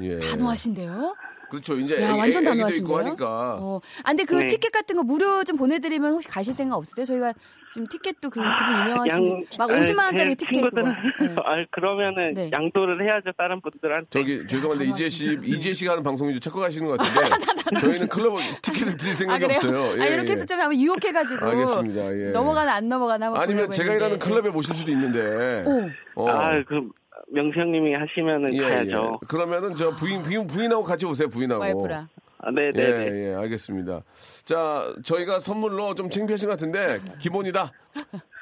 [0.00, 0.18] 예.
[0.18, 1.14] 단호하신데요?
[1.50, 1.76] 그렇죠.
[1.78, 2.96] 이제 야, 애기, 완전 단호하신데요?
[2.98, 3.58] 하니까.
[3.60, 3.80] 어.
[4.02, 4.46] 아, 근데 그 네.
[4.48, 7.04] 티켓 같은 거 무료 좀 보내드리면 혹시 가실 생각 없으세요?
[7.04, 7.32] 저희가
[7.72, 10.70] 지금 티켓도 그, 그분 유명하신 막 50만 원짜리 제 티켓 그거.
[10.70, 11.34] 친구들은 네.
[11.44, 12.50] 아 그러면 네.
[12.52, 14.08] 양도를 해야죠 다른 분들한테.
[14.10, 15.38] 저기 죄송한데 이재 씨.
[15.44, 17.34] 이재 씨가 하는 방송인지 착각하시는 것 같은데
[17.80, 19.56] 저희는 클럽 티켓을 드릴 아, 생각이 그래요?
[19.56, 20.02] 없어요.
[20.02, 20.32] 아, 예, 이렇게 예.
[20.34, 21.44] 해서 좀 한번 유혹해가지고.
[21.46, 22.16] 알겠습니다.
[22.16, 22.30] 예.
[22.30, 23.94] 넘어가나 안 넘어가나 아니면 제가.
[23.94, 25.64] 일하는 클럽에 모실 수도 있는데.
[25.66, 25.90] 오.
[26.16, 26.28] 어.
[26.30, 26.88] 아 그
[27.28, 29.18] 명수 형님이 하시면은 예, 가야죠.
[29.22, 29.26] 예.
[29.26, 31.28] 그러면은 저 부인 부인 부인하고 같이 오세요.
[31.28, 31.60] 부인하고.
[31.60, 32.08] 와이프랑.
[32.46, 32.82] 아, 네네네.
[32.82, 34.02] 예, 예, 알겠습니다.
[34.44, 37.72] 자, 저희가 선물로 좀 창피하신 것 같은데 기본이다.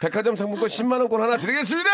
[0.01, 1.89] 백화점 상품권 10만 원권 하나 드리겠습니다.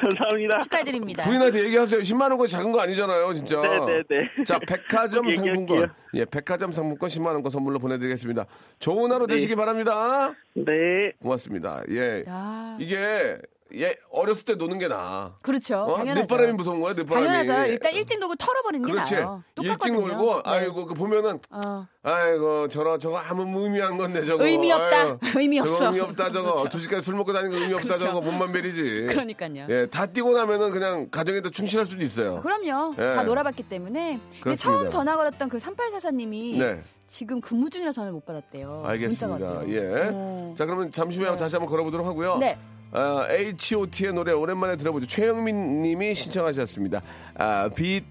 [0.00, 0.58] 감사합니다.
[0.60, 1.22] 축하드립니다.
[1.24, 2.00] 부인한테 얘기하세요.
[2.00, 3.60] 10만 원권 작은 거 아니잖아요, 진짜.
[3.60, 4.02] 네 네
[4.38, 4.44] 네.
[4.44, 5.30] 자, 백화점.
[5.30, 5.90] 상품권.
[6.14, 8.46] 예, 백화점 상품권 10만 원권 선물로 보내드리겠습니다.
[8.78, 9.34] 좋은 하루 네.
[9.34, 10.32] 되시기 바랍니다.
[10.54, 11.12] 네.
[11.20, 11.82] 고맙습니다.
[11.90, 12.24] 예.
[12.26, 12.76] 야.
[12.80, 13.36] 이게
[13.74, 15.34] 예 어렸을 때 노는 게 나아.
[15.42, 15.78] 그렇죠.
[15.82, 15.96] 어?
[15.96, 16.20] 당연하죠.
[16.22, 17.26] 늦바람이 무서운 거야, 늦바람이.
[17.26, 17.72] 당연하죠.
[17.72, 19.14] 일단 일찍 놀고 털어버리는 게 그렇지.
[19.14, 19.42] 나아요.
[19.56, 20.06] 일찍 똑같거든요.
[20.16, 20.42] 놀고 네.
[20.44, 21.86] 아이고 그 보면은 어.
[22.02, 25.00] 아이고 저러 저거 아무 의미한 건데 저거 의미 없다.
[25.02, 25.86] 아유, 의미 저거 없어.
[25.86, 26.68] 의미 없다 저거 그렇죠.
[26.68, 28.06] 두 시까지 술 먹고 다니는 거 의미 없다 그렇죠.
[28.06, 29.66] 저거 몸만 베리지 그러니까요.
[29.68, 32.40] 예, 다 뛰고 나면은 그냥 가정에도 충실할 수도 있어요.
[32.42, 32.94] 그럼요.
[32.98, 33.14] 예.
[33.16, 34.20] 다 놀아봤기 때문에.
[34.42, 34.56] 근데.
[34.56, 38.84] 처음 전화 걸었던 그 3844님이 네, 지금 근무 중이라 전화를 못 받았대요.
[38.86, 39.68] 알겠습니다.
[39.70, 40.10] 예.
[40.12, 40.54] 어.
[40.56, 41.36] 자 그러면 잠시 후에 네.
[41.36, 42.38] 다시 한번 걸어보도록 하고요.
[42.38, 42.56] 네.
[42.96, 45.06] 아, H.O.T의 노래 오랜만에 들어보죠.
[45.06, 47.02] 최영민 님이 신청하셨습니다.
[47.36, 48.02] 아, 빛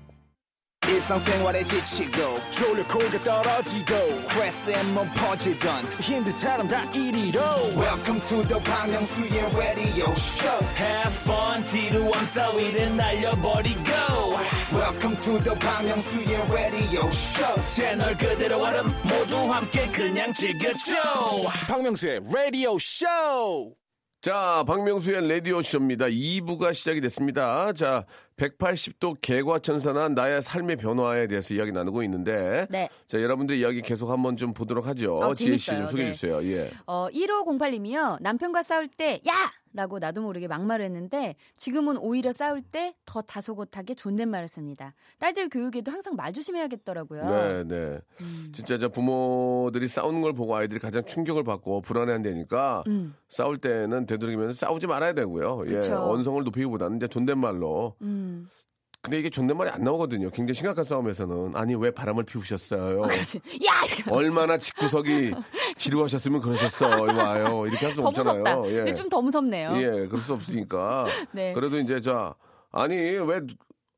[0.87, 7.41] 일상생활에 지치고, 졸려 코가 떨어지고, 스트레스에 몸 퍼지던, 힘든 사람 다 이리로.
[7.75, 13.91] welcome to the Bang Myung-soo's radio show Have fun 지루함 따위를 날려버리고
[14.71, 20.93] welcome to the Bang Myung-soo's radio show 채널 그대로 얼음 모두 함께 그냥 즐겨줘
[21.67, 23.73] 박명수의 radio show
[24.25, 26.07] 자, 박명수의 라디오쇼입니다.
[26.07, 27.71] 2부가 시작이 됐습니다.
[27.73, 32.67] 자, 180도 개과천선한 나의 삶의 변화에 대해서 이야기 나누고 있는데.
[32.69, 32.89] 네.
[33.07, 35.21] 자, 여러분들 이야기 계속 한번 좀 보도록 하죠.
[35.23, 35.87] 아, 지혜 씨 좀.
[35.87, 36.13] 소개해 네.
[36.13, 36.43] 주세요.
[36.43, 36.69] 예.
[36.85, 38.21] 어, 1508님이요.
[38.21, 39.33] 남편과 싸울 때, 야!
[39.73, 44.93] 라고 나도 모르게 막말을 했는데, 지금은 오히려 싸울 때 더 다소곳하게 존댓말을 씁니다.
[45.19, 47.23] 딸들 교육에도 항상 말 조심해야겠더라고요.
[47.23, 47.75] 네, 네.
[48.21, 48.49] 음.
[48.51, 53.15] 진짜 저 부모들이 싸우는 걸 보고 아이들이 가장 충격을 받고 불안해한다니까 음.
[53.29, 55.63] 싸울 때는 되도록이면 싸우지 말아야 되고요.
[55.67, 55.73] 예.
[55.75, 55.95] 그쵸.
[56.09, 57.95] 언성을 높이기보다는 이제 존댓말로.
[58.01, 58.24] 음.
[59.05, 60.31] 근데 이게 존댓말이 안 나오거든요.
[60.31, 63.03] 굉장히 심각한 싸움에서는 아니 왜 바람을 피우셨어요?
[63.03, 63.37] 그렇지.
[63.67, 63.85] 야!
[63.85, 64.09] 이렇게.
[64.09, 65.31] 얼마나 집구석이
[65.77, 66.87] 지루하셨으면 그러셨어.
[66.89, 67.67] 와요.
[67.67, 68.63] 이렇게 할 수도 없잖아요.
[68.69, 68.75] 예.
[68.77, 69.73] 근데 좀더 무섭네요.
[69.75, 71.05] 예, 그럴 수 없으니까.
[71.33, 71.53] 네.
[71.53, 72.33] 그래도 이제 자
[72.71, 73.41] 아니 왜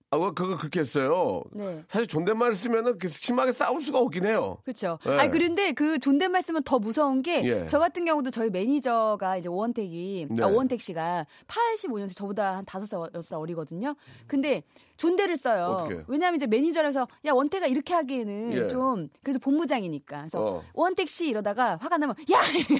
[0.09, 1.43] 아, 왜 그거 그렇게 했어요?
[1.51, 1.83] 네.
[1.89, 4.57] 사실 존댓말을 쓰면은 그 심하게 싸울 수가 없긴 해요.
[4.63, 4.99] 그렇죠.
[5.05, 5.17] 네.
[5.17, 7.65] 아니 그런데 그 존댓말 쓰면 더 무서운 게저 예.
[7.67, 10.43] 같은 경우도 저희 매니저가 이제 오원택이 네.
[10.43, 13.95] 아, 오원택 씨가 85년생 저보다 한 5살 6살 어리거든요.
[14.27, 14.63] 근데
[14.97, 15.65] 존대를 써요.
[15.77, 16.01] 어떻게?
[16.07, 18.67] 왜냐하면 이제 매니저라서 야 원택아 이렇게 하기에는 예.
[18.67, 20.17] 좀 그래도 본부장이니까.
[20.17, 20.63] 그래서 어.
[20.73, 22.75] 원택 씨 이러다가 화가 나면 야 이렇게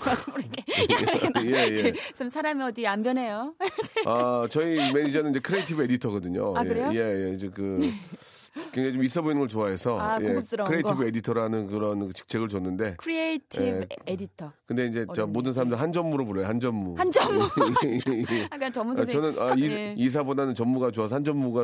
[0.94, 1.94] 야 이렇게 나- 예, 예.
[2.16, 3.54] 좀 사람이 어디 안 변해요.
[4.06, 6.54] 아, 저희 매니저는 이제 creative editor거든요.
[6.58, 6.90] 아, 그래요?
[6.94, 7.34] 예, 예, 예.
[7.36, 7.92] 이제 그
[8.72, 10.34] 굉장히 좀 있어 보이는 걸 좋아해서 아, 예,
[10.66, 11.06] creative 거.
[11.06, 13.88] editor라는 그런 직책을 줬는데 creative 예.
[14.06, 14.52] 에디터.
[14.66, 15.32] 근데 이제 저 어렵네.
[15.32, 16.46] 모든 사람들 한 전무로 불러요.
[16.48, 16.96] 한 전무.
[16.98, 17.44] 한 전무.
[18.32, 18.44] 예.
[18.52, 19.22] 약간 전문 아, 선생.
[19.22, 19.94] 저는 아, 이, 예.
[19.98, 21.64] 이사보다는 전무가 좋아서 한 전무가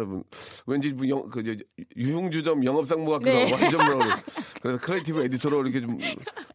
[0.65, 1.57] 왠지 뭐 영, 그 이제
[1.95, 3.43] 유흥주점 영업상무 같기도 네.
[3.51, 4.21] 하고 한전무라고
[4.61, 5.97] 그래서 creative editor로 이렇게 좀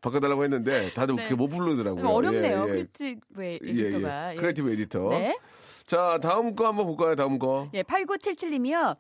[0.01, 1.23] 바꿔달라고 했는데 다들 네.
[1.25, 2.07] 그렇게 못 부르더라고요.
[2.09, 2.65] 어렵네요.
[2.69, 2.87] 예, 예.
[2.97, 3.87] creative 예, 예.
[3.87, 4.33] editor가.
[4.33, 4.37] 예.
[4.37, 5.09] creative editor.
[5.11, 5.39] 네.
[5.87, 7.15] 자 다음 거 한번 볼까요?
[7.17, 7.71] 다음 거.
[7.75, 8.97] 예, 8977님이요.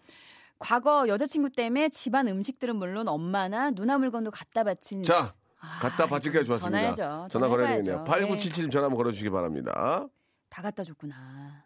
[0.58, 6.44] 과거 여자친구 때문에 집안 음식들은 물론 엄마나 누나 물건도 갖다 바친 자 아, 갖다 바치기가
[6.44, 6.94] 좋았습니다.
[6.94, 7.28] 전화해야죠.
[7.30, 8.04] 전화 걸어야 되겠네요.
[8.04, 8.36] 전화해봐야죠.
[8.38, 10.06] 8977님 전화 한번 걸어주시기 바랍니다.
[10.48, 11.64] 다 갖다 줬구나.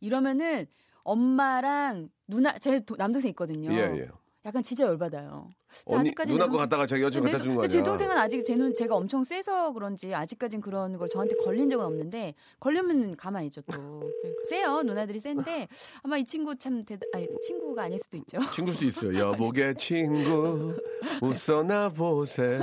[0.00, 0.66] 이러면은
[1.02, 3.72] 엄마랑 누나 제 도- 남동생 있거든요.
[3.72, 4.08] 예 예.
[4.46, 5.48] 약간 진짜 열받아요.
[5.86, 7.82] 언니 아직까지 누나 내거 동- 갖다가 여자친구 내 갖다 준 동- 거 근데 제?
[7.82, 13.16] 동생은 아직 쟤는 제가 엄청 세서 그런지 아직까진 그런 걸 저한테 걸린 적은 없는데 걸리면
[13.16, 14.12] 가만히 있죠 또
[14.48, 15.66] 세요 누나들이 센데
[16.02, 18.38] 아마 이 친구 참 대단 아니 친구가 아닐 수도 있죠.
[18.52, 19.18] 친구일 수 있어요.
[19.32, 20.76] 여보게 친구
[21.22, 22.58] 웃어나 보세.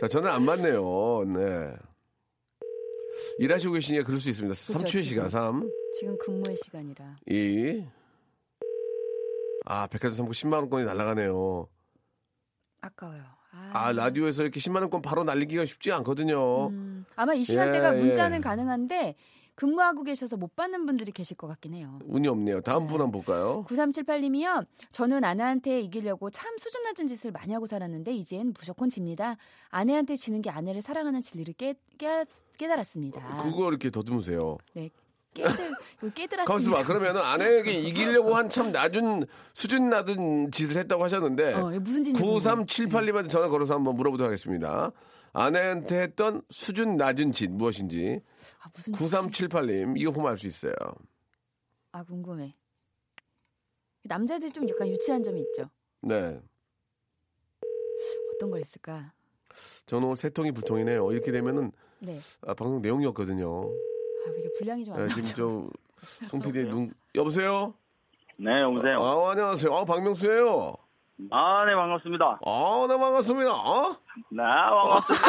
[0.00, 1.24] 자 전화 안 받네요.
[1.26, 1.72] 네.
[3.38, 4.54] 일하시고 계시니까 그럴 수 있습니다.
[4.54, 5.40] 삼추의 시간 지금.
[5.40, 7.84] 3, 지금 근무의 시간이라 2.
[9.64, 11.68] 아 백화점 상품 10만 원권이 날아가네요.
[12.80, 13.22] 아까워요.
[13.72, 16.68] 아 라디오에서 이렇게 10만 원권 바로 날리기가 쉽지 않거든요.
[16.68, 18.40] 음, 아마 이 시간대가 예, 문자는 예.
[18.40, 19.14] 가능한데
[19.54, 22.00] 근무하고 계셔서 못 받는 분들이 계실 것 같긴 해요.
[22.04, 22.60] 운이 없네요.
[22.62, 23.64] 다음 분 한번 볼까요?
[23.68, 24.66] 9378님이요.
[24.90, 29.36] 저는 아내한테 이기려고 참 수준 낮은 짓을 많이 하고 살았는데 이젠 무조건 집니다.
[29.70, 32.24] 아내한테 지는 게 아내를 사랑하는 진리를 깨, 깨,
[32.58, 33.36] 깨달았습니다.
[33.42, 34.58] 그거 이렇게 더듬으세요.
[34.74, 34.90] 네.
[36.14, 36.44] 깨들.
[36.44, 36.84] 가만있어 봐.
[36.84, 43.48] 그러면은 아내에게 이기려고 한참 낮은 수준 낮은 짓을 했다고 하셨는데 어, 무슨 짓인지 9378님한테 전화
[43.48, 44.92] 걸어서 한번 물어보도록 하겠습니다.
[45.32, 48.20] 아내한테 했던 수준 낮은 짓 무엇인지
[48.62, 50.74] 아, 무슨 9378님 이거 보면 알 수 있어요.
[51.92, 52.54] 아, 궁금해.
[54.04, 55.70] 남자들이 좀 약간 유치한 점이 있죠.
[56.02, 56.40] 네.
[58.34, 59.12] 어떤 걸 했을까?
[59.86, 61.10] 저는 오늘 세 통이 불통이네요.
[61.12, 62.18] 이렇게 되면은 네.
[62.46, 63.70] 아, 방송 내용이었거든요.
[64.24, 65.22] 아, 이게 분량이 좀안 네, 나죠.
[65.22, 65.68] 지금
[66.20, 67.74] 저송 PD의 눈 여보세요?
[68.36, 68.96] 네, 여보세요.
[68.98, 69.74] 아, 안녕하세요.
[69.74, 70.74] 아, 박명수예요.
[71.30, 72.40] 아, 네, 반갑습니다.
[72.44, 73.50] 아, 네, 반갑습니다.
[73.50, 73.96] 아,
[74.30, 75.26] 네, 반갑습니다.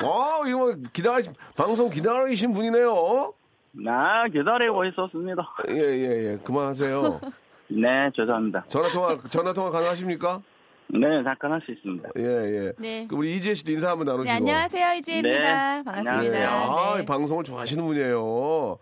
[0.02, 1.24] 아, 이거 뭐 기다리
[1.56, 3.32] 방송 기다리신 분이네요.
[3.72, 3.90] 네,
[4.32, 5.54] 기다리고 있었습니다.
[5.68, 6.38] 예, 예, 예.
[6.42, 7.20] 그만하세요.
[7.68, 8.64] 네, 죄송합니다.
[8.68, 10.40] 전화 통화 전화 통화 가능하십니까?
[10.88, 12.10] 네, 잠깐 할 수 있습니다.
[12.18, 12.72] 예, 예.
[12.78, 13.06] 네.
[13.08, 14.24] 그 우리 이지혜 씨도 인사 한번 나누시고.
[14.24, 14.94] 네, 안녕하세요.
[14.94, 15.38] 이지혜입니다.
[15.78, 16.12] 네, 반갑습니다.
[16.24, 16.44] 예.
[16.44, 16.48] 안녕하세요.
[16.48, 17.04] 아, 네.
[17.04, 18.78] 방송을 좋아하시는 분이에요.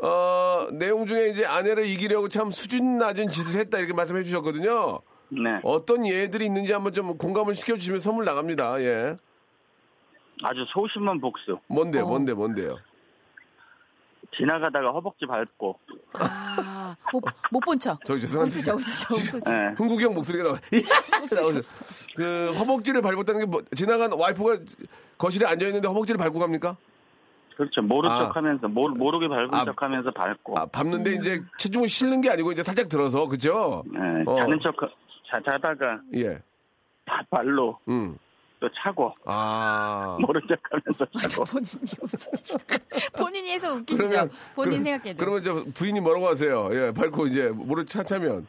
[0.00, 5.00] 어, 내용 중에 이제 아내를 이기려고 참 수준 낮은 짓을 했다 이렇게 말씀해 주셨거든요.
[5.30, 8.80] 네, 어떤 예들이 있는지 한번 좀 공감을 시켜주시면 선물 나갑니다.
[8.80, 9.16] 예.
[10.44, 11.58] 아주 소심한 복수.
[11.66, 12.06] 뭔데요, 어.
[12.06, 12.78] 뭔데, 뭔데요?
[14.36, 15.78] 지나가다가 허벅지 밟고.
[16.12, 16.77] 아,
[17.50, 18.04] 못본 척.
[18.04, 18.50] 저기 죄송한데.
[18.56, 19.38] 웃으셔, 웃으셔, 웃으셔.
[19.50, 20.58] 네, 흥국이 형 목소리가 나와.
[21.32, 21.60] 나오죠.
[22.16, 24.58] 그 허벅지를 밟았다는 게 뭐, 지나간 와이프가
[25.16, 26.76] 거실에 앉아 있는데 허벅지를 밟고 갑니까?
[27.56, 27.82] 그렇죠.
[27.82, 28.18] 모른 아.
[28.26, 29.64] 척 하면서, 모르, 모르게 밟은 아.
[29.64, 30.58] 척 하면서 밟고.
[30.58, 33.82] 아, 밟는데 이제 체중을 실는 게 아니고 이제 살짝 들어서 그죠?
[33.92, 34.38] 네, 어.
[34.38, 34.74] 자는 척,
[35.28, 36.38] 자, 자다가 예.
[37.04, 38.16] 바- 발로 음.
[38.60, 39.14] 또 차고.
[39.24, 40.16] 아.
[40.20, 41.44] 모른 척 하면서 차고.
[41.44, 41.70] 본인이
[42.02, 42.58] 웃으시죠.
[43.16, 44.08] 본인이 해서 웃기시죠.
[44.08, 45.18] 그러면 본인 그럼- 생각해도.
[45.18, 46.68] 그러면 저 부인이 뭐라고 하세요?
[46.72, 48.46] 예, 밟고 이제 물을 차 차면.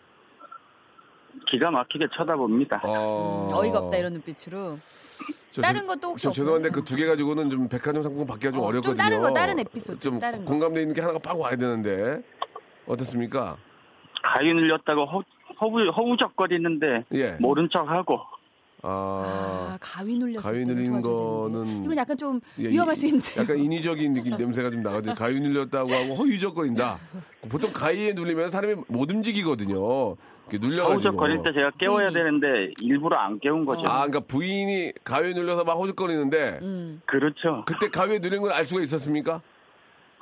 [1.47, 2.81] 기가 막히게 쳐다봅니다.
[2.83, 3.49] 어.
[3.51, 4.77] 음, 어이가 없다 이런 눈빛으로.
[5.51, 6.31] 저 다른 죄- 것도 혹시 저?
[6.31, 8.95] 죄송한데 그 두 개 가지고는 좀 백화점 상품 받기가 좀 어, 좀 어렵거든요.
[8.97, 10.45] 다른 거, 다른 에피소드, 좀 다른 거.
[10.51, 12.21] 공감돼 있는 게 하나가 빡 와야 되는데
[12.87, 13.57] 어떻습니까?
[14.23, 15.23] 가위 눌렸다고 허,
[15.61, 17.31] 허우, 허우적거리는데, 예.
[17.39, 18.19] 모른 척 하고.
[18.81, 21.01] 아, 아, 가위 눌렸을 가위 눌린 되는데.
[21.09, 23.41] 거는 이건 약간 좀 예, 위험할 이- 수 있는데.
[23.41, 25.15] 약간 인위적인 느낌 냄새가 좀 나거든요.
[25.15, 26.97] 가위 눌렸다고 하고 허유적거린다.
[27.49, 30.15] 보통 가위에 눌리면 사람이 못 움직이거든요.
[30.49, 30.93] 이렇게 눌려가지고.
[30.93, 32.09] 허우적거릴 때 제가 깨워야.
[32.09, 33.81] 되는데, 일부러 안 깨운 거죠.
[33.85, 37.01] 아, 그러니까 부인이 가위에 눌려서 막 허우적거리는데 음.
[37.05, 37.63] 그렇죠.
[37.67, 39.41] 그때 가위에 눌린 걸 알 수가 있었습니까?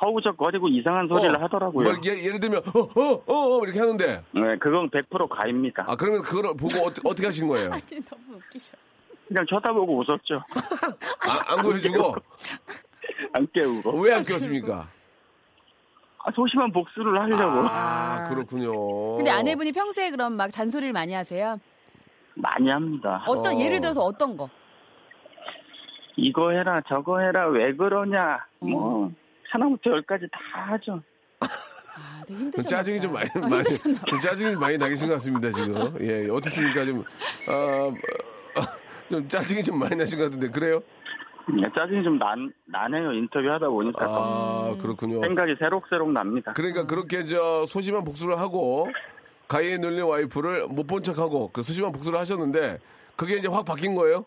[0.02, 1.84] 허우적거리고 이상한 소리를 어, 하더라고요.
[1.84, 5.86] 뭐 이렇게 예를 들면 어어어 어, 어, 이렇게 하는데 네, 그건 100% 가입니다.
[5.88, 7.74] 아 그러면 그걸 보고 어, 떻게 하신 거예요?
[7.74, 8.78] 아, 지금 너무 웃기셔.
[9.28, 10.42] 그냥 쳐다보고 웃었죠.
[11.20, 12.16] 아, 안 구해주고
[13.34, 14.00] 안 깨우고.
[14.02, 14.88] 왜안 꼈습니까?
[16.24, 17.68] 아, 소심한 복수를 하려고.
[17.70, 19.16] 아 그렇군요.
[19.18, 21.60] 근데 아내분이 평소에 그럼 막 잔소리를 많이 하세요?
[22.36, 23.24] 많이 합니다.
[23.28, 23.60] 어떤 어.
[23.60, 24.50] 예를 들어서 어떤 거?
[26.18, 28.46] 이거 해라, 저거 해라, 왜 그러냐.
[28.64, 28.70] 음.
[28.72, 29.12] 뭐,
[29.52, 30.40] 하나부터 열까지 다
[30.74, 31.02] 하죠.
[31.40, 33.64] 아, 되게 힘드셨나 짜증이 좀 많이, 많이
[34.22, 35.98] 짜증이 좀 많이 나계신 것 같습니다 지금.
[36.02, 37.00] 예, 어떻습니까 좀
[37.50, 38.62] 어, 어,
[39.10, 40.82] 좀 짜증이 좀 많이 나신 것 같은데 그래요?
[41.50, 43.14] 네, 짜증이 좀 난, 나네요.
[43.14, 44.06] 인터뷰 하다 보니까.
[44.06, 45.22] 아 그렇군요.
[45.22, 46.54] 생각이 새록새록 납니다.
[46.54, 48.88] 그러니까 그렇게 저 소심한 복수를 하고
[49.48, 52.80] 가위에 눌린 와이프를 못 본 척하고 그 소심한 복수를 하셨는데
[53.16, 54.26] 그게 이제 확 바뀐 거예요?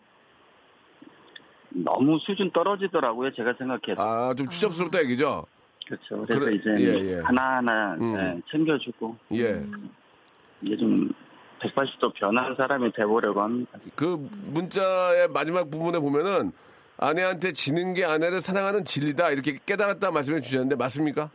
[1.73, 3.31] 너무 수준 떨어지더라고요.
[3.33, 4.01] 제가 생각해도.
[4.01, 5.45] 아 좀 추잡스럽다 얘기죠?
[5.87, 6.25] 그렇죠.
[6.25, 7.19] 그래서 그래, 이제 예, 예.
[7.21, 8.13] 하나하나 음.
[8.15, 9.63] 네, 챙겨주고 예.
[10.61, 11.11] 이제 좀
[11.59, 13.71] 180도 변한 사람이 돼보려고 합니다.
[13.95, 16.51] 그 문자의 마지막 부분에 보면은
[16.97, 21.29] 아내한테 지는 게 아내를 사랑하는 진리다 이렇게 깨달았다 말씀해 주셨는데 맞습니까?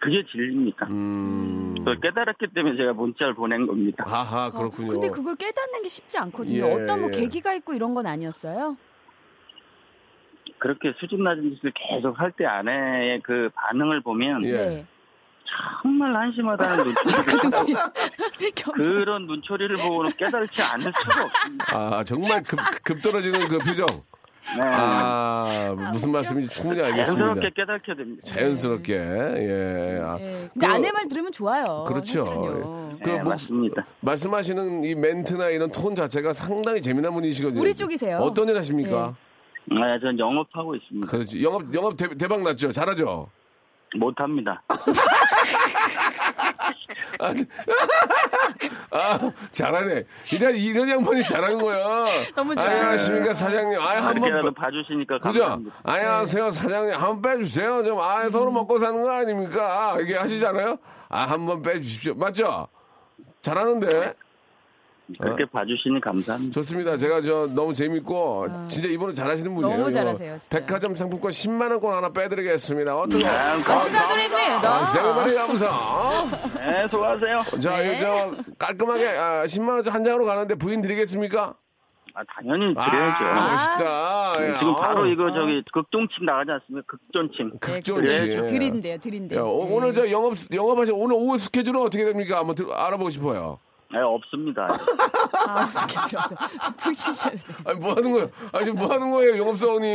[0.00, 0.86] 그게 진리입니까?
[0.86, 1.74] 음.
[1.78, 4.04] 그걸 깨달았기 때문에 제가 문자를 보낸 겁니다.
[4.06, 4.92] 하하 그렇군요.
[4.92, 6.58] 근데 그걸 깨닫는 게 쉽지 않거든요.
[6.66, 7.18] 예, 어떤 뭐 예.
[7.20, 8.76] 계기가 있고 이런 건 아니었어요?
[10.58, 14.52] 그렇게 수준 낮은 짓을 계속 할 때 아내의 그 반응을 보면 예.
[14.52, 14.86] 네.
[15.82, 21.64] 정말 한심하다는 눈초리를 경- 그런 눈초리를 보고는 깨달지 않을 수가 없습니다.
[21.76, 23.86] 아 정말 급, 급 떨어지는 그 표정.
[24.56, 24.62] 네.
[24.62, 27.24] 아 무슨 말씀인지 충분히 알겠습니다.
[27.24, 28.22] 자연스럽게 깨닫게 됩니다.
[28.24, 30.00] 자연스럽게 예.
[30.02, 30.48] 아, 예.
[30.52, 31.84] 근데 그- 아내 말 들으면 좋아요.
[31.88, 32.18] 그렇죠.
[32.24, 32.98] 사실은요.
[33.02, 33.86] 그 네, 목- 맞습니다.
[34.00, 37.60] 말씀하시는 이 멘트나 이런 톤 자체가 상당히 재미난 분이시거든요.
[37.60, 38.18] 우리 쪽이세요.
[38.18, 39.14] 어떤 일 하십니까?
[39.68, 41.10] 네, 전 영업하고 있습니다.
[41.10, 41.42] 그렇지.
[41.42, 42.70] 영업 영업 대, 대박 났죠.
[42.72, 43.28] 잘하죠.
[43.96, 44.62] 못합니다.
[48.90, 49.18] 아
[49.52, 50.04] 잘하네.
[50.32, 52.06] 이런 이런 양반이 잘하는 거야.
[52.34, 52.68] 너무 좋아요.
[52.70, 53.80] 안녕하십니까 사장님.
[53.80, 55.40] 아예 이렇게라도 한번 봐주시니까 그죠?
[55.40, 55.76] 감사합니다.
[55.84, 56.94] 안녕하세요 사장님.
[56.94, 57.84] 한 번 빼주세요.
[57.84, 59.96] 좀아 서로 먹고 사는 거 아닙니까?
[60.00, 60.76] 이게 하시잖아요.
[61.08, 62.14] 아 한 번 빼주십시오.
[62.14, 62.68] 맞죠?
[63.42, 64.14] 잘하는데.
[65.20, 65.46] 그렇게 어?
[65.52, 66.52] 봐주시니 감사합니다.
[66.52, 66.96] 좋습니다.
[66.96, 69.74] 제가 저 너무 재밌고 진짜 이분은 잘하시는 분이에요.
[69.74, 69.78] 아.
[69.78, 70.58] 너무 잘하세요, 진짜.
[70.58, 72.98] 백화점 상품권 10만 원권 하나 빼드리겠습니다.
[72.98, 73.24] 어떻게?
[73.24, 74.68] 아, 축하드립니다.
[74.68, 76.24] 아, 세번이 감사.
[76.58, 77.42] 네, 수고하세요.
[77.60, 77.98] 자, 네.
[77.98, 81.54] 이거 저 깔끔하게 아, 10만 원짜리 한 장으로 가는데 부인 드리겠습니까?
[82.14, 83.24] 아, 당연히 드려야죠.
[83.26, 84.48] 아, 멋있다.
[84.48, 85.06] 야, 지금 바로 아우.
[85.06, 86.86] 이거 저기 극동침 나가지 않습니까?
[87.12, 87.58] 극존침.
[87.60, 87.92] 극존치.
[87.92, 88.46] 그래야죠.
[88.46, 89.38] 드린대요, 드린대요.
[89.38, 92.38] 야, 오- 오늘 저 영업 영업하시 오늘 오후 스케줄은 어떻게 됩니까?
[92.38, 93.58] 한번 들- 알아보고 싶어요.
[93.92, 94.68] 네, 없습니다.
[95.46, 96.34] 아, 어떻게 들어서
[96.76, 97.56] 푹 쉬셔야 돼요.
[97.66, 98.30] 아니 뭐 하는 거예요?
[98.52, 99.86] 아니 지금 뭐 하는 거예요, 영업사원이?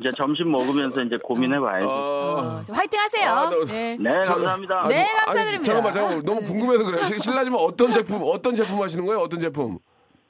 [0.00, 1.86] 이제 점심 먹으면서 이제 고민해봐야죠.
[1.88, 1.90] 어.
[1.90, 3.30] 어, 좀 화이팅 하세요.
[3.30, 3.96] 아, 너- 네.
[3.98, 4.88] 네, 저- 감사합니다.
[4.88, 5.64] 네, 아니, 감사드립니다.
[5.64, 6.24] 잠깐만, 잠깐만.
[6.24, 7.04] 너무 궁금해서 그래요.
[7.06, 9.20] 실- 실례지만 어떤 제품, 어떤 제품 하시는 거예요?
[9.20, 9.78] 어떤 제품?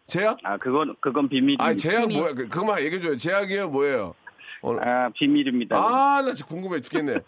[0.07, 0.38] 제약?
[0.43, 1.64] 아, 그건, 그건 비밀입니다.
[1.64, 2.19] 아, 제약 비밀.
[2.21, 2.35] 뭐야?
[2.35, 3.17] 그- 그거만 얘기해줘요.
[3.19, 3.69] 제약이에요?
[3.69, 4.14] 뭐예요?
[4.66, 4.88] 오늘.
[4.88, 5.77] 아, 비밀입니다.
[5.77, 7.18] 아, 나 진짜 궁금해 죽겠네.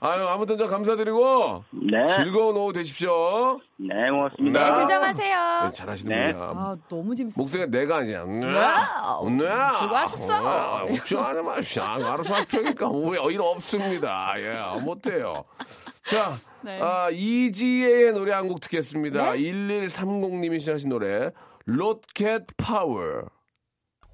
[0.00, 2.06] 아유, 아무튼 저 감사드리고 네.
[2.16, 3.60] 즐거운 오후 되십시오.
[3.76, 4.58] 네, 고맙습니다.
[4.64, 4.74] 네, 아.
[4.86, 5.62] 진정하세요.
[5.64, 6.32] 네, 잘하시는 네.
[6.32, 6.52] 분이야.
[6.56, 7.42] 아, 너무 재밌어요.
[7.42, 8.24] 목소리가 내가 아니야.
[8.24, 8.46] 네.
[8.54, 9.28] 와우.
[9.30, 9.44] 네.
[9.82, 10.86] 수고하셨어.
[10.86, 11.82] 걱정하지 마시오.
[11.82, 14.32] 알아서 할 테니까 오해 일 없습니다.
[14.38, 15.44] 예, 못해요.
[16.04, 16.32] 자,
[16.62, 16.80] 네.
[16.80, 19.32] 아, 이지혜의 노래 한 곡 듣겠습니다.
[19.32, 19.38] 네?
[19.38, 21.30] 1130님이 신청하신 노래,
[21.66, 23.24] 로켓 파워.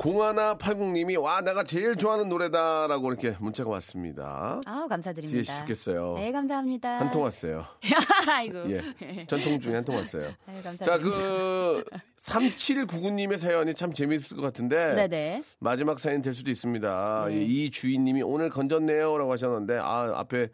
[0.02, 4.60] 0180님이, 와, 내가 제일 좋아하는 노래다라고 이렇게 문자가 왔습니다.
[4.66, 5.52] 아우, 지혜 감사드립니다.
[5.54, 6.14] 씨 좋겠어요.
[6.16, 6.98] 네, 감사합니다.
[6.98, 7.64] 한 통 왔어요.
[8.28, 8.68] 아이고.
[8.72, 9.26] 예.
[9.26, 10.24] 천 통 중에 한 통 왔어요.
[10.48, 10.84] 네, 감사합니다.
[10.84, 11.84] 자, 그
[12.22, 15.44] 3799님의 사연이 참 재미있을 것 같은데 네네.
[15.60, 17.26] 마지막 사연 될 수도 있습니다.
[17.28, 17.34] 네.
[17.36, 20.48] 예, 이 주인님이 오늘 건졌네요라고 하셨는데 아 앞에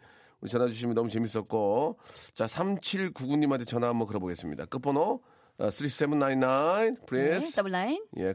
[0.47, 1.97] 전화 주시면 너무 재밌었고
[2.33, 4.65] 자 3799님한테 전화 한번 걸어보겠습니다.
[4.65, 5.21] 끝번호
[5.59, 7.55] 어, 3799 네, please.
[7.55, 8.33] 더블 라인, 예,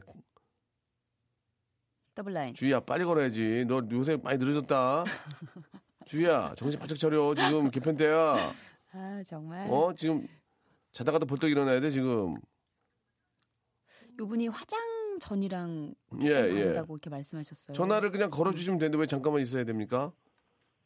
[2.15, 2.53] 더블 라인.
[2.53, 3.65] 주희야 빨리 걸어야지.
[3.67, 5.03] 너 요새 많이 늦어졌다.
[6.05, 7.33] 주희야 정신 바짝 차려.
[7.35, 8.53] 지금 개편 때야.
[8.93, 9.67] 아, 정말.
[9.69, 10.25] 어 지금
[10.93, 12.37] 자다가도 벌떡 일어나야 돼 지금.
[14.17, 14.79] 요분이 화장
[15.19, 16.63] 전이랑 예 예.
[16.63, 17.75] 다르다고 이렇게 말씀하셨어요.
[17.75, 20.11] 전화를 그냥 걸어 주시면 되는데 왜 잠깐만 있어야 됩니까?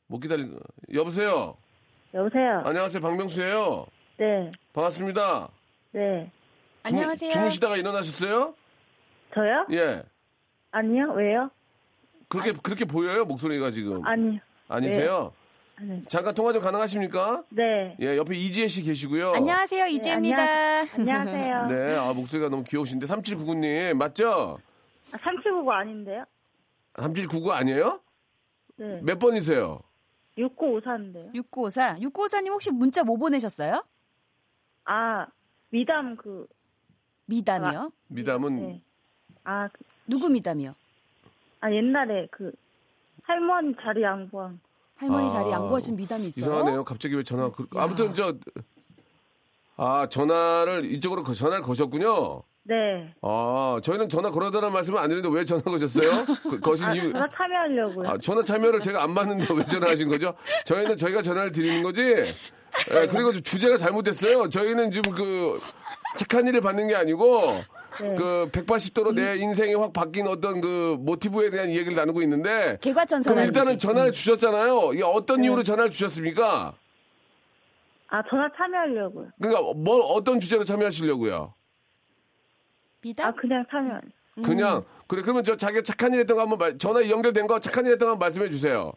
[0.07, 0.51] 못 기다리.
[0.93, 1.55] 여보세요.
[2.15, 2.61] 여보세요.
[2.65, 3.85] 안녕하세요, 박명수예요.
[4.17, 5.49] 네, 반갑습니다.
[5.91, 6.23] 네.
[6.23, 6.31] 주무-
[6.83, 7.31] 안녕하세요.
[7.31, 8.55] 주무시다가 일어나셨어요?
[9.35, 9.67] 저요?
[9.71, 10.01] 예.
[10.71, 11.13] 아니요.
[11.13, 11.49] 왜요?
[12.27, 14.39] 그렇게 그렇게 보여요 목소리가 지금 아니요.
[14.67, 15.33] 아니세요?
[15.75, 16.03] 아니.
[16.05, 17.43] 잠깐 통화 좀 가능하십니까?
[17.49, 17.95] 네.
[18.01, 19.31] 예, 옆에 이지혜 씨 계시고요.
[19.33, 20.43] 안녕하세요, 이지입니다.
[20.93, 21.65] 안녕하세요.
[21.71, 24.59] 네, 아 목소리가 너무 귀여우신데 3799님 맞죠?
[25.11, 26.25] 아, 3799 아닌데요?
[26.99, 27.99] 3799 아니에요?
[28.75, 28.99] 네.
[29.01, 29.81] 몇 번이세요?
[30.37, 31.33] 6954인데요.
[31.33, 31.95] 6954.
[31.99, 33.83] 6954님 혹시 문자 뭐 보내셨어요?
[34.85, 35.25] 아,
[35.69, 36.45] 미담 그,
[37.25, 37.91] 미담이요?
[38.07, 38.81] 미담은 네.
[39.43, 40.73] 아, 그, 누구 미담이요?
[41.61, 42.51] 아, 옛날에 그,
[43.23, 44.59] 할머니 자리 양보한.
[44.95, 46.43] 할머니 아, 자리 양보하신 미담이 있어요?
[46.43, 46.83] 이상하네요.
[46.83, 47.49] 갑자기 왜 전화?
[47.51, 47.83] 그, 야.
[47.83, 48.33] 아무튼 저
[49.77, 52.41] 아, 전화를 이쪽으로 거- 전화를 거셨군요.
[52.63, 53.13] 네.
[53.21, 56.25] 아, 저희는 전화 걸어달라는 말씀을 안 드리는데 왜 전화 거셨어요?
[56.49, 57.11] 그, 거신 아, 이유.
[57.13, 58.09] 전화 참여하려고요.
[58.09, 60.33] 아, 전화 참여를 제가 안 받는데 왜 전화하신 거죠?
[60.65, 62.01] 저희는 저희가 전화를 드리는 거지.
[62.03, 64.49] 예, 그리고 주제가 잘못됐어요.
[64.49, 65.59] 저희는 지금 그
[66.17, 67.41] 착한 일을 받는 게 아니고
[68.01, 68.15] 네.
[68.15, 73.33] 그 180도로 내 인생이 확 바뀐 어떤 그 모티브에 대한 이야기를 나누고 있는데 개과천선.
[73.33, 74.93] 그럼 일단은 전화를 주셨잖아요.
[74.93, 76.73] 이게 어떤 이유로 전화를 주셨습니까?
[78.11, 79.27] 아, 전화 참여하려고요.
[79.41, 81.53] 그러니까 뭐 어떤 주제로 참여하시려고요?
[83.01, 83.27] 비담?
[83.27, 83.99] 아, 그냥 참여.
[84.43, 87.85] 그냥 그래 그러면 저 자기 착한 일 했던 거 한번 말- 전화 연결된 거 착한
[87.85, 88.93] 일 했던 거 한번 말씀해 주세요.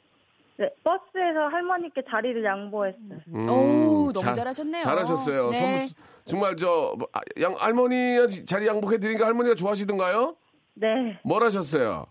[0.59, 3.19] 네, 버스에서 할머니께 자리를 양보했어요.
[3.29, 4.83] 음, 오, 너무 자- 잘하셨네요.
[4.83, 5.51] 잘하셨어요.
[5.51, 5.59] 네.
[5.59, 10.37] 선물- 정말 저 뭐, 아, 양, 할머니 자리 양복해 드리니까 할머니가 좋아하시던가요?
[10.75, 12.07] 네, 뭘 하셨어요?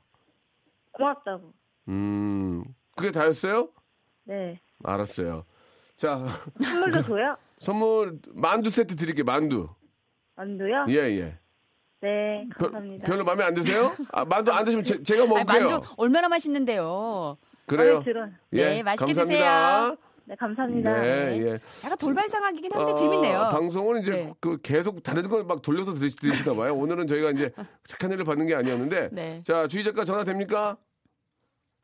[0.91, 1.53] 고맙다고.
[1.87, 2.63] 음,
[2.95, 3.69] 그게 다였어요?
[4.25, 4.59] 네.
[4.83, 5.45] 알았어요.
[5.95, 6.25] 자,
[6.61, 7.37] 선물도 줘요?
[7.59, 9.23] 선물 만두 세트 드릴게요.
[9.25, 9.69] 만두.
[10.35, 10.85] 만두요?
[10.89, 11.37] 예, 예.
[12.01, 13.05] 네, 별, 감사합니다.
[13.05, 13.93] 별 로 마음에 안 드세요?
[14.11, 15.69] 아, 만두 안 드시면 제, 가 먹을게요.
[15.69, 17.37] 만두 얼마나 맛있는데요.
[17.67, 18.01] 그래요?
[18.03, 18.29] 들어요.
[18.49, 19.95] 네, 맛있게 감사합니다.
[20.25, 21.01] 네, 감사합니다.
[21.01, 21.59] 네, 예.
[21.83, 23.49] 약간 돌발상하기긴 한데 어, 재밌네요.
[23.51, 24.33] 방송은 이제 네.
[24.39, 26.73] 그 계속 다른 걸 막 돌려서 들으시, 들으시나 봐요.
[26.75, 27.51] 오늘은 저희가 이제
[27.85, 29.09] 착한 일을 받는 게 아니었는데.
[29.13, 29.41] 네.
[29.43, 30.77] 자, 주희 작가 전화 됩니까?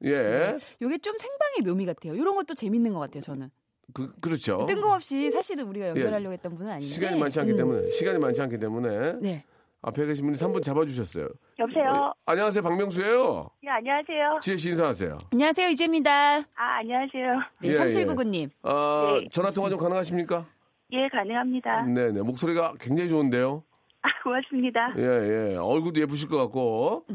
[0.05, 0.57] 예.
[0.81, 2.13] 요게 좀 생방의 묘미 같아요.
[2.13, 3.49] 이런 것도 재밌는 것 같아요, 저는.
[3.93, 4.65] 그, 그렇죠.
[4.67, 6.87] 뜬금없이 사실은 우리가 연결하려고 했던 분은 아닌데.
[6.93, 9.13] 시간이 많지 않기 때문에, 시간이 많지 않기 때문에.
[9.21, 9.43] 네.
[9.87, 11.29] 앞에 계신 분이 3분 잡아주셨어요.
[11.59, 11.85] 여보세요.
[11.91, 13.49] 어, 안녕하세요, 박명수예요.
[13.63, 14.39] 예, 안녕하세요.
[14.41, 15.17] 지혜 씨 인사하세요.
[15.31, 16.39] 안녕하세요, 이재입니다.
[16.39, 16.43] 아,
[16.79, 17.39] 안녕하세요.
[17.61, 18.49] 네, 예, 3799님.
[18.63, 19.29] 아, 네.
[19.31, 20.45] 전화 통화 좀 가능하십니까?
[20.91, 21.83] 예, 가능합니다.
[21.85, 22.21] 네네.
[22.21, 23.63] 목소리가 굉장히 좋은데요.
[24.01, 24.93] 아, 고맙습니다.
[24.97, 25.55] 예, 예.
[25.55, 27.05] 얼굴도 예쁘실 것 같고.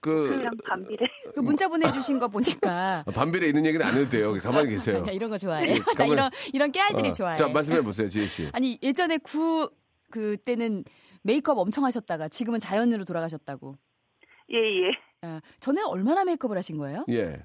[0.00, 1.06] 그, 그냥 반비례.
[1.34, 3.04] 그 문자 보내주신 거 보니까.
[3.14, 4.32] 반비례 있는 얘기는 안 해도 돼요.
[4.42, 5.04] 가만히 계세요.
[5.06, 5.68] 야, 이런 거 좋아해.
[5.68, 7.36] 예, 나 가만히- 이런, 이런 깨알들이 어, 좋아해.
[7.36, 8.48] 자, 말씀해 보세요, 지혜 씨.
[8.54, 9.70] 아니, 예전에 구,
[10.10, 10.84] 그때는
[11.24, 13.76] 메이크업 엄청 하셨다가 지금은 자연으로 돌아가셨다고.
[14.52, 14.90] 예, 예.
[15.22, 17.04] 아, 전에 얼마나 메이크업을 하신 거예요?
[17.08, 17.42] 예.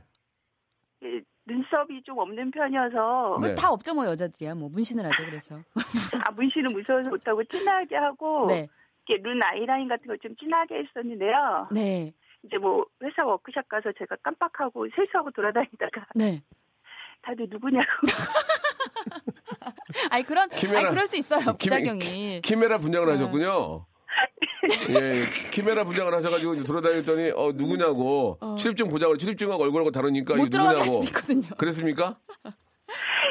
[1.03, 3.55] 예, 눈썹이 좀 없는 편이어서 네.
[3.55, 4.55] 다 없죠, 뭐, 여자들이야.
[4.55, 5.57] 뭐, 문신을 하죠, 그래서.
[6.27, 8.67] 아, 문신은 무서워서 못하고 진하게 하고 네.
[9.07, 11.69] 이렇게 눈 아이라인 같은 거좀 진하게 했었는데요.
[11.71, 12.13] 네.
[12.43, 16.41] 이제 뭐 회사 워크샵 가서 제가 깜빡하고 세수하고 돌아다니다가 네.
[17.21, 17.85] 다들 누구냐고
[20.09, 22.41] 아니, 그런, 키메라- 아니, 그럴 수 있어요, 부작용이.
[22.41, 23.11] 키메라 분장을 네.
[23.13, 23.85] 하셨군요.
[24.89, 25.15] 예, 예.
[25.51, 28.37] 키메라 분장을 하셔가지고 이제 돌아다녔더니, 어, 누구냐고.
[28.41, 28.55] 어.
[28.55, 31.01] 출입증 보자고, 출입증하고 얼굴하고 다르니까 못 누구냐고.
[31.57, 32.17] 그랬습니까?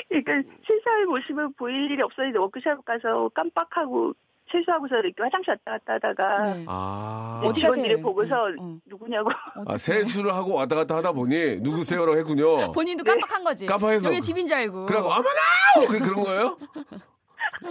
[0.08, 0.32] 그러니까
[0.66, 4.14] 세수할 모습을 보일 일이 없었는데 워크샵 가서 깜빡하고
[4.50, 6.64] 세수하고서 이렇게 화장실 왔다 갔다 하다가 네.
[6.66, 7.42] 아.
[7.44, 8.00] 어디 가세요?
[8.00, 8.80] 보고서 응, 응.
[8.86, 9.30] 누구냐고
[9.66, 9.76] 아.
[9.78, 12.72] 세수를 하고 왔다 갔다 하다 보니, 누구세요라고 했군요.
[12.72, 13.66] 본인도 깜빡한 거지.
[13.66, 14.08] 깜빡해서.
[14.08, 14.86] 여기 집인 줄 알고.
[14.86, 15.86] 그래갖고, 어머나!
[15.88, 16.58] 그, 그런 거예요?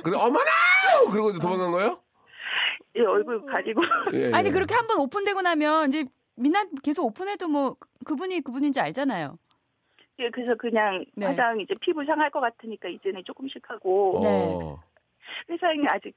[0.03, 0.51] 그래, 어머나!
[1.11, 1.99] 그러고 이제 도망간 거예요?
[2.95, 3.81] 예, 얼굴 가리고
[4.13, 4.51] 예, 아니 예.
[4.51, 9.37] 그렇게 한번 오픈되고 나면 이제 민낯 계속 오픈해도 뭐 그분이 그분인지 알잖아요.
[10.19, 11.27] 예, 그래서 그냥 네.
[11.27, 14.29] 화장 이제 피부 상할 것 같으니까 이제는 조금씩 하고 네.
[14.29, 14.79] 어.
[15.49, 16.15] 회사는 아직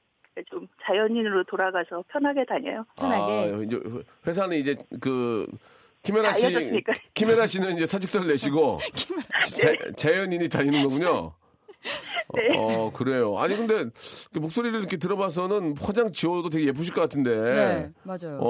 [0.49, 2.85] 좀 자연인으로 돌아가서 편하게 다녀요.
[2.95, 3.33] 편하게.
[3.33, 3.79] 아, 이제
[4.25, 5.45] 회사는 이제 그
[6.03, 6.93] 김연아 씨, 알려졌으니까.
[7.13, 8.79] 김연아 씨는 이제 사직서를 내시고
[9.61, 11.33] 자, 자연인이 다니는 거군요.
[12.33, 12.55] 네.
[12.57, 13.37] 어, 그래요.
[13.37, 13.85] 아니 근데
[14.33, 17.35] 그 목소리를 이렇게 들어봐서는 화장 지워도 되게 예쁘실 것 같은데.
[17.41, 18.39] 네, 맞아요.
[18.39, 18.43] 어,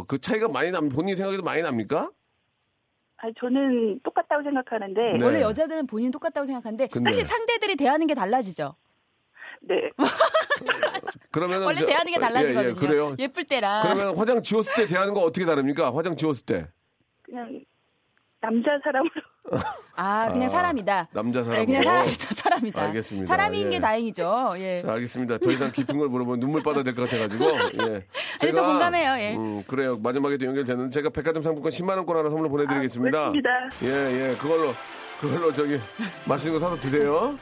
[0.00, 2.10] 어, 그 차이가 많이 남, 본인 생각에도 많이 납니까?
[3.16, 5.24] 아, 저는 똑같다고 생각하는데 네.
[5.24, 8.76] 원래 여자들은 본인 똑같다고 생각하는데 근데- 사실 상대들이 대하는 게 달라지죠.
[9.62, 9.90] 네.
[11.30, 12.64] 그러면은 원래 저- 대하는 게 달라지거든요.
[12.64, 13.16] 예, 예, 그래요.
[13.18, 13.82] 예쁠 때랑.
[13.82, 15.94] 그러면 화장 지웠을 때 대하는 거 어떻게 다릅니까?
[15.94, 16.66] 화장 지웠을 때.
[17.22, 17.60] 그냥
[18.40, 19.10] 남자 사람으로
[19.96, 21.08] 아 그냥 아, 사람이다.
[21.12, 21.66] 남자 네, 사람으로.
[21.66, 22.34] 그냥 사람이다.
[22.34, 22.82] 사람이다.
[22.82, 23.26] 알겠습니다.
[23.28, 23.70] 사람인 예.
[23.70, 24.54] 게 다행이죠.
[24.58, 24.82] 예.
[24.82, 25.38] 자, 알겠습니다.
[25.38, 27.44] 더 이상 깊은 걸 물어보면 눈물 빠다 될것 같아가지고.
[27.88, 28.06] 예.
[28.42, 29.36] 아니, 저 공감해요, 예.
[29.36, 29.98] 음, 그래요.
[29.98, 33.18] 마지막에 도 연결되는 제가 백화점 상품권 10만 원권 하나 선물로 보내드리겠습니다.
[33.18, 33.32] 아.
[33.82, 34.36] 예, 예.
[34.36, 34.72] 그걸로
[35.20, 35.80] 그걸로 저기
[36.26, 37.36] 맛있는 거 사서 드세요.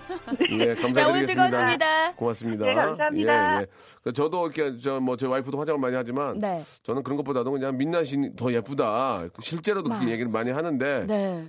[0.51, 1.01] 예, 감사드리겠습니다.
[1.03, 2.13] 자, 오늘 즐거웠습니다.
[2.15, 2.65] 고맙습니다.
[2.65, 3.57] 네, 감사합니다.
[3.57, 3.67] 예, 예.
[4.03, 6.65] 그 저도 이렇게 저 뭐 제 와이프도 화장을 많이 하지만 네.
[6.83, 9.25] 저는 그런 것보다도 그냥 민낯이 더 예쁘다.
[9.41, 10.11] 실제로도 그렇게 아.
[10.11, 11.47] 얘기를 많이 하는데 네.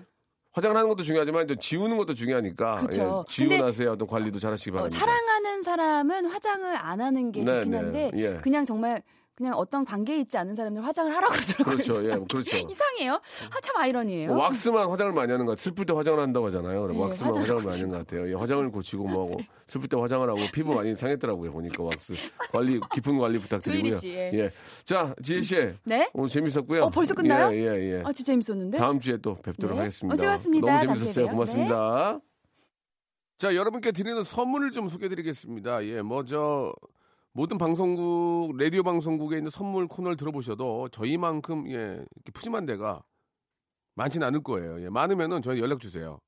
[0.52, 3.26] 화장을 하는 것도 중요하지만 이제 지우는 것도 중요하니까 그쵸.
[3.50, 5.00] 예, 나서야 어떤 관리도 잘하시기 어, 바랍니다.
[5.00, 7.78] 사랑하는 사람은 화장을 안 하는 게 네, 좋긴 네.
[7.78, 8.40] 한데 예.
[8.42, 9.02] 그냥 정말
[9.38, 11.32] 그냥 어떤 관계에 있지 않은 사람들 화장을 하라고
[11.64, 11.66] 그러더라고요.
[11.76, 12.04] 그렇죠.
[12.04, 12.58] 예, 그렇죠.
[12.58, 13.14] 이상해요.
[13.14, 14.30] 아, 참 아이러니예요.
[14.34, 15.62] 뭐 왁스만 화장을 많이 하는 것 같아요.
[15.62, 16.88] 슬플 때 화장을 한다고 하잖아요.
[16.88, 18.30] 네, 왁스만 화장을 화장을 많이 하는 것 같아요.
[18.32, 19.38] 예, 화장을 고치고 뭐 하고
[19.68, 21.52] 슬플 때 화장을 하고 피부 많이 상했더라고요.
[21.52, 22.16] 보니까 왁스
[22.52, 24.00] 관리 깊은 관리 부탁드리고요.
[24.00, 24.50] 씨, 예.
[24.84, 26.10] 자 지혜 씨 네?
[26.14, 26.86] 오늘 재밌었고요.
[26.86, 27.56] 어, 벌써 끝나요?
[27.56, 28.02] 예, 예, 예.
[28.04, 28.80] 아, 진짜 재밌었는데?
[28.80, 29.82] 다음 주에 또 뵙도록 네.
[29.82, 30.14] 하겠습니다.
[30.16, 30.84] 어, 즐거웠습니다.
[30.84, 31.28] 너무 재밌었어요.
[31.28, 32.20] 고맙습니다.
[33.38, 35.86] 자, 여러분께 드리는 선물을 좀 소개해 드리겠습니다.
[35.86, 36.74] 예, 뭐 저
[37.38, 43.04] 모든 방송국 라디오 방송국에 있는 선물 코너를 들어보셔도 저희만큼 예 푸짐한 데가
[43.94, 44.82] 많지는 않을 거예요.
[44.82, 46.20] 예, 많으면은 저희 연락 주세요.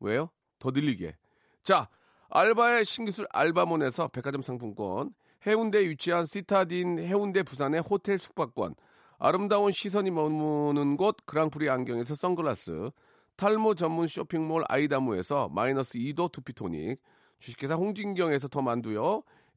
[0.00, 0.28] 왜요?
[0.58, 1.16] 더 늘리게.
[1.62, 1.88] 자,
[2.28, 5.14] 알바의 신기술 알바몬에서 백화점 상품권,
[5.46, 8.74] 해운대에 위치한 시타딘 해운대 부산의 호텔 숙박권,
[9.18, 12.90] 아름다운 시선이 머무는 곳 그랑프리 안경에서 선글라스,
[13.36, 17.00] 탈모 전문 쇼핑몰 아이다무에서 마이너스 2도 투피토닉,
[17.38, 19.22] 주식회사 홍진경에서 더 만두요,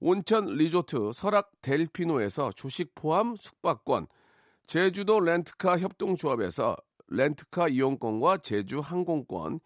[0.00, 4.06] 온천 리조트 설악 델피노에서 조식 포함 숙박권,
[4.66, 6.76] 제주도 렌트카 협동조합에서
[7.08, 9.60] 렌트카 이용권과 제주 항공권,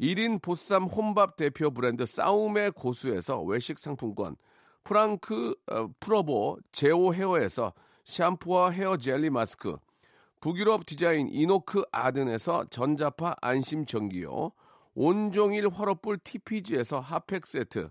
[0.00, 4.36] 1인 보쌈 혼밥 대표 브랜드 싸움의 고수에서 외식 상품권,
[4.84, 7.72] 프랑크 어, 프로보 제오 헤어에서
[8.04, 9.76] 샴푸와 헤어 젤리 마스크,
[10.40, 14.52] 북유럽 디자인 이노크 아든에서 전자파 안심 전기요,
[14.94, 17.90] 온종일 화로불 TPG에서 핫팩 세트,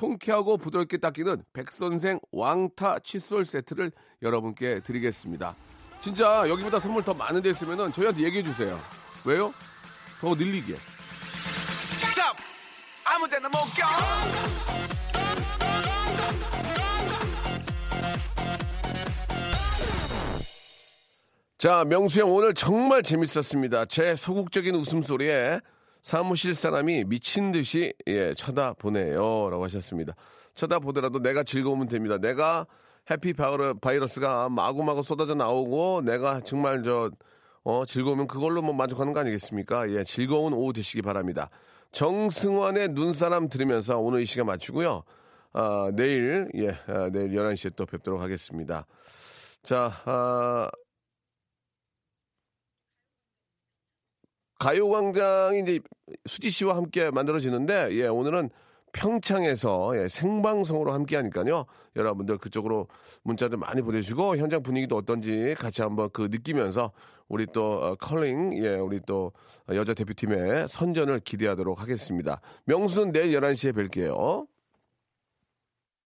[0.00, 3.92] 통쾌하고 부드럽게 닦이는 백선생 왕타 칫솔 세트를
[4.22, 5.54] 여러분께 드리겠습니다.
[6.00, 8.80] 진짜 여기보다 선물 더 많은 데 있으면 저희한테 얘기해 주세요.
[9.26, 9.52] 왜요?
[10.18, 10.74] 더 늘리게.
[12.00, 12.34] 스탑
[13.04, 13.88] 아무 데나 못 가.
[21.58, 23.84] 자, 명수 형 오늘 정말 재밌었습니다.
[23.84, 25.60] 제 소극적인 웃음소리에
[26.02, 29.50] 사무실 사람이 미친 듯이 예, 쳐다보네요.
[29.50, 30.14] 라고 하셨습니다.
[30.54, 32.18] 쳐다보더라도 내가 즐거우면 됩니다.
[32.18, 32.66] 내가
[33.10, 37.10] 해피 바이러, 바이러스가 마구마구 쏟아져 나오고 내가 정말 저
[37.62, 39.90] 어, 즐거우면 그걸로 뭐 만족하는 거 아니겠습니까?
[39.90, 41.50] 예, 즐거운 오후 되시기 바랍니다.
[41.92, 45.02] 정승환의 눈사람 들으면서 오늘 이 시간 마치고요.
[45.52, 48.86] 아, 내일, 예, 아, 내일 11시에 또 뵙도록 하겠습니다.
[49.62, 50.70] 자, 아,
[54.60, 55.80] 가요광장이 이제
[56.26, 58.50] 수지 씨와 함께 만들어지는데, 예, 오늘은
[58.92, 61.64] 평창에서 예, 생방송으로 함께 하니까요.
[61.96, 62.86] 여러분들 그쪽으로
[63.22, 66.92] 문자들 많이 보내주시고, 현장 분위기도 어떤지 같이 한번 그 느끼면서
[67.28, 69.32] 우리 또 어, 컬링, 예, 우리 또
[69.70, 72.42] 여자 대표팀의 선전을 기대하도록 하겠습니다.
[72.66, 74.46] 명수는 내일 11시에 뵐게요.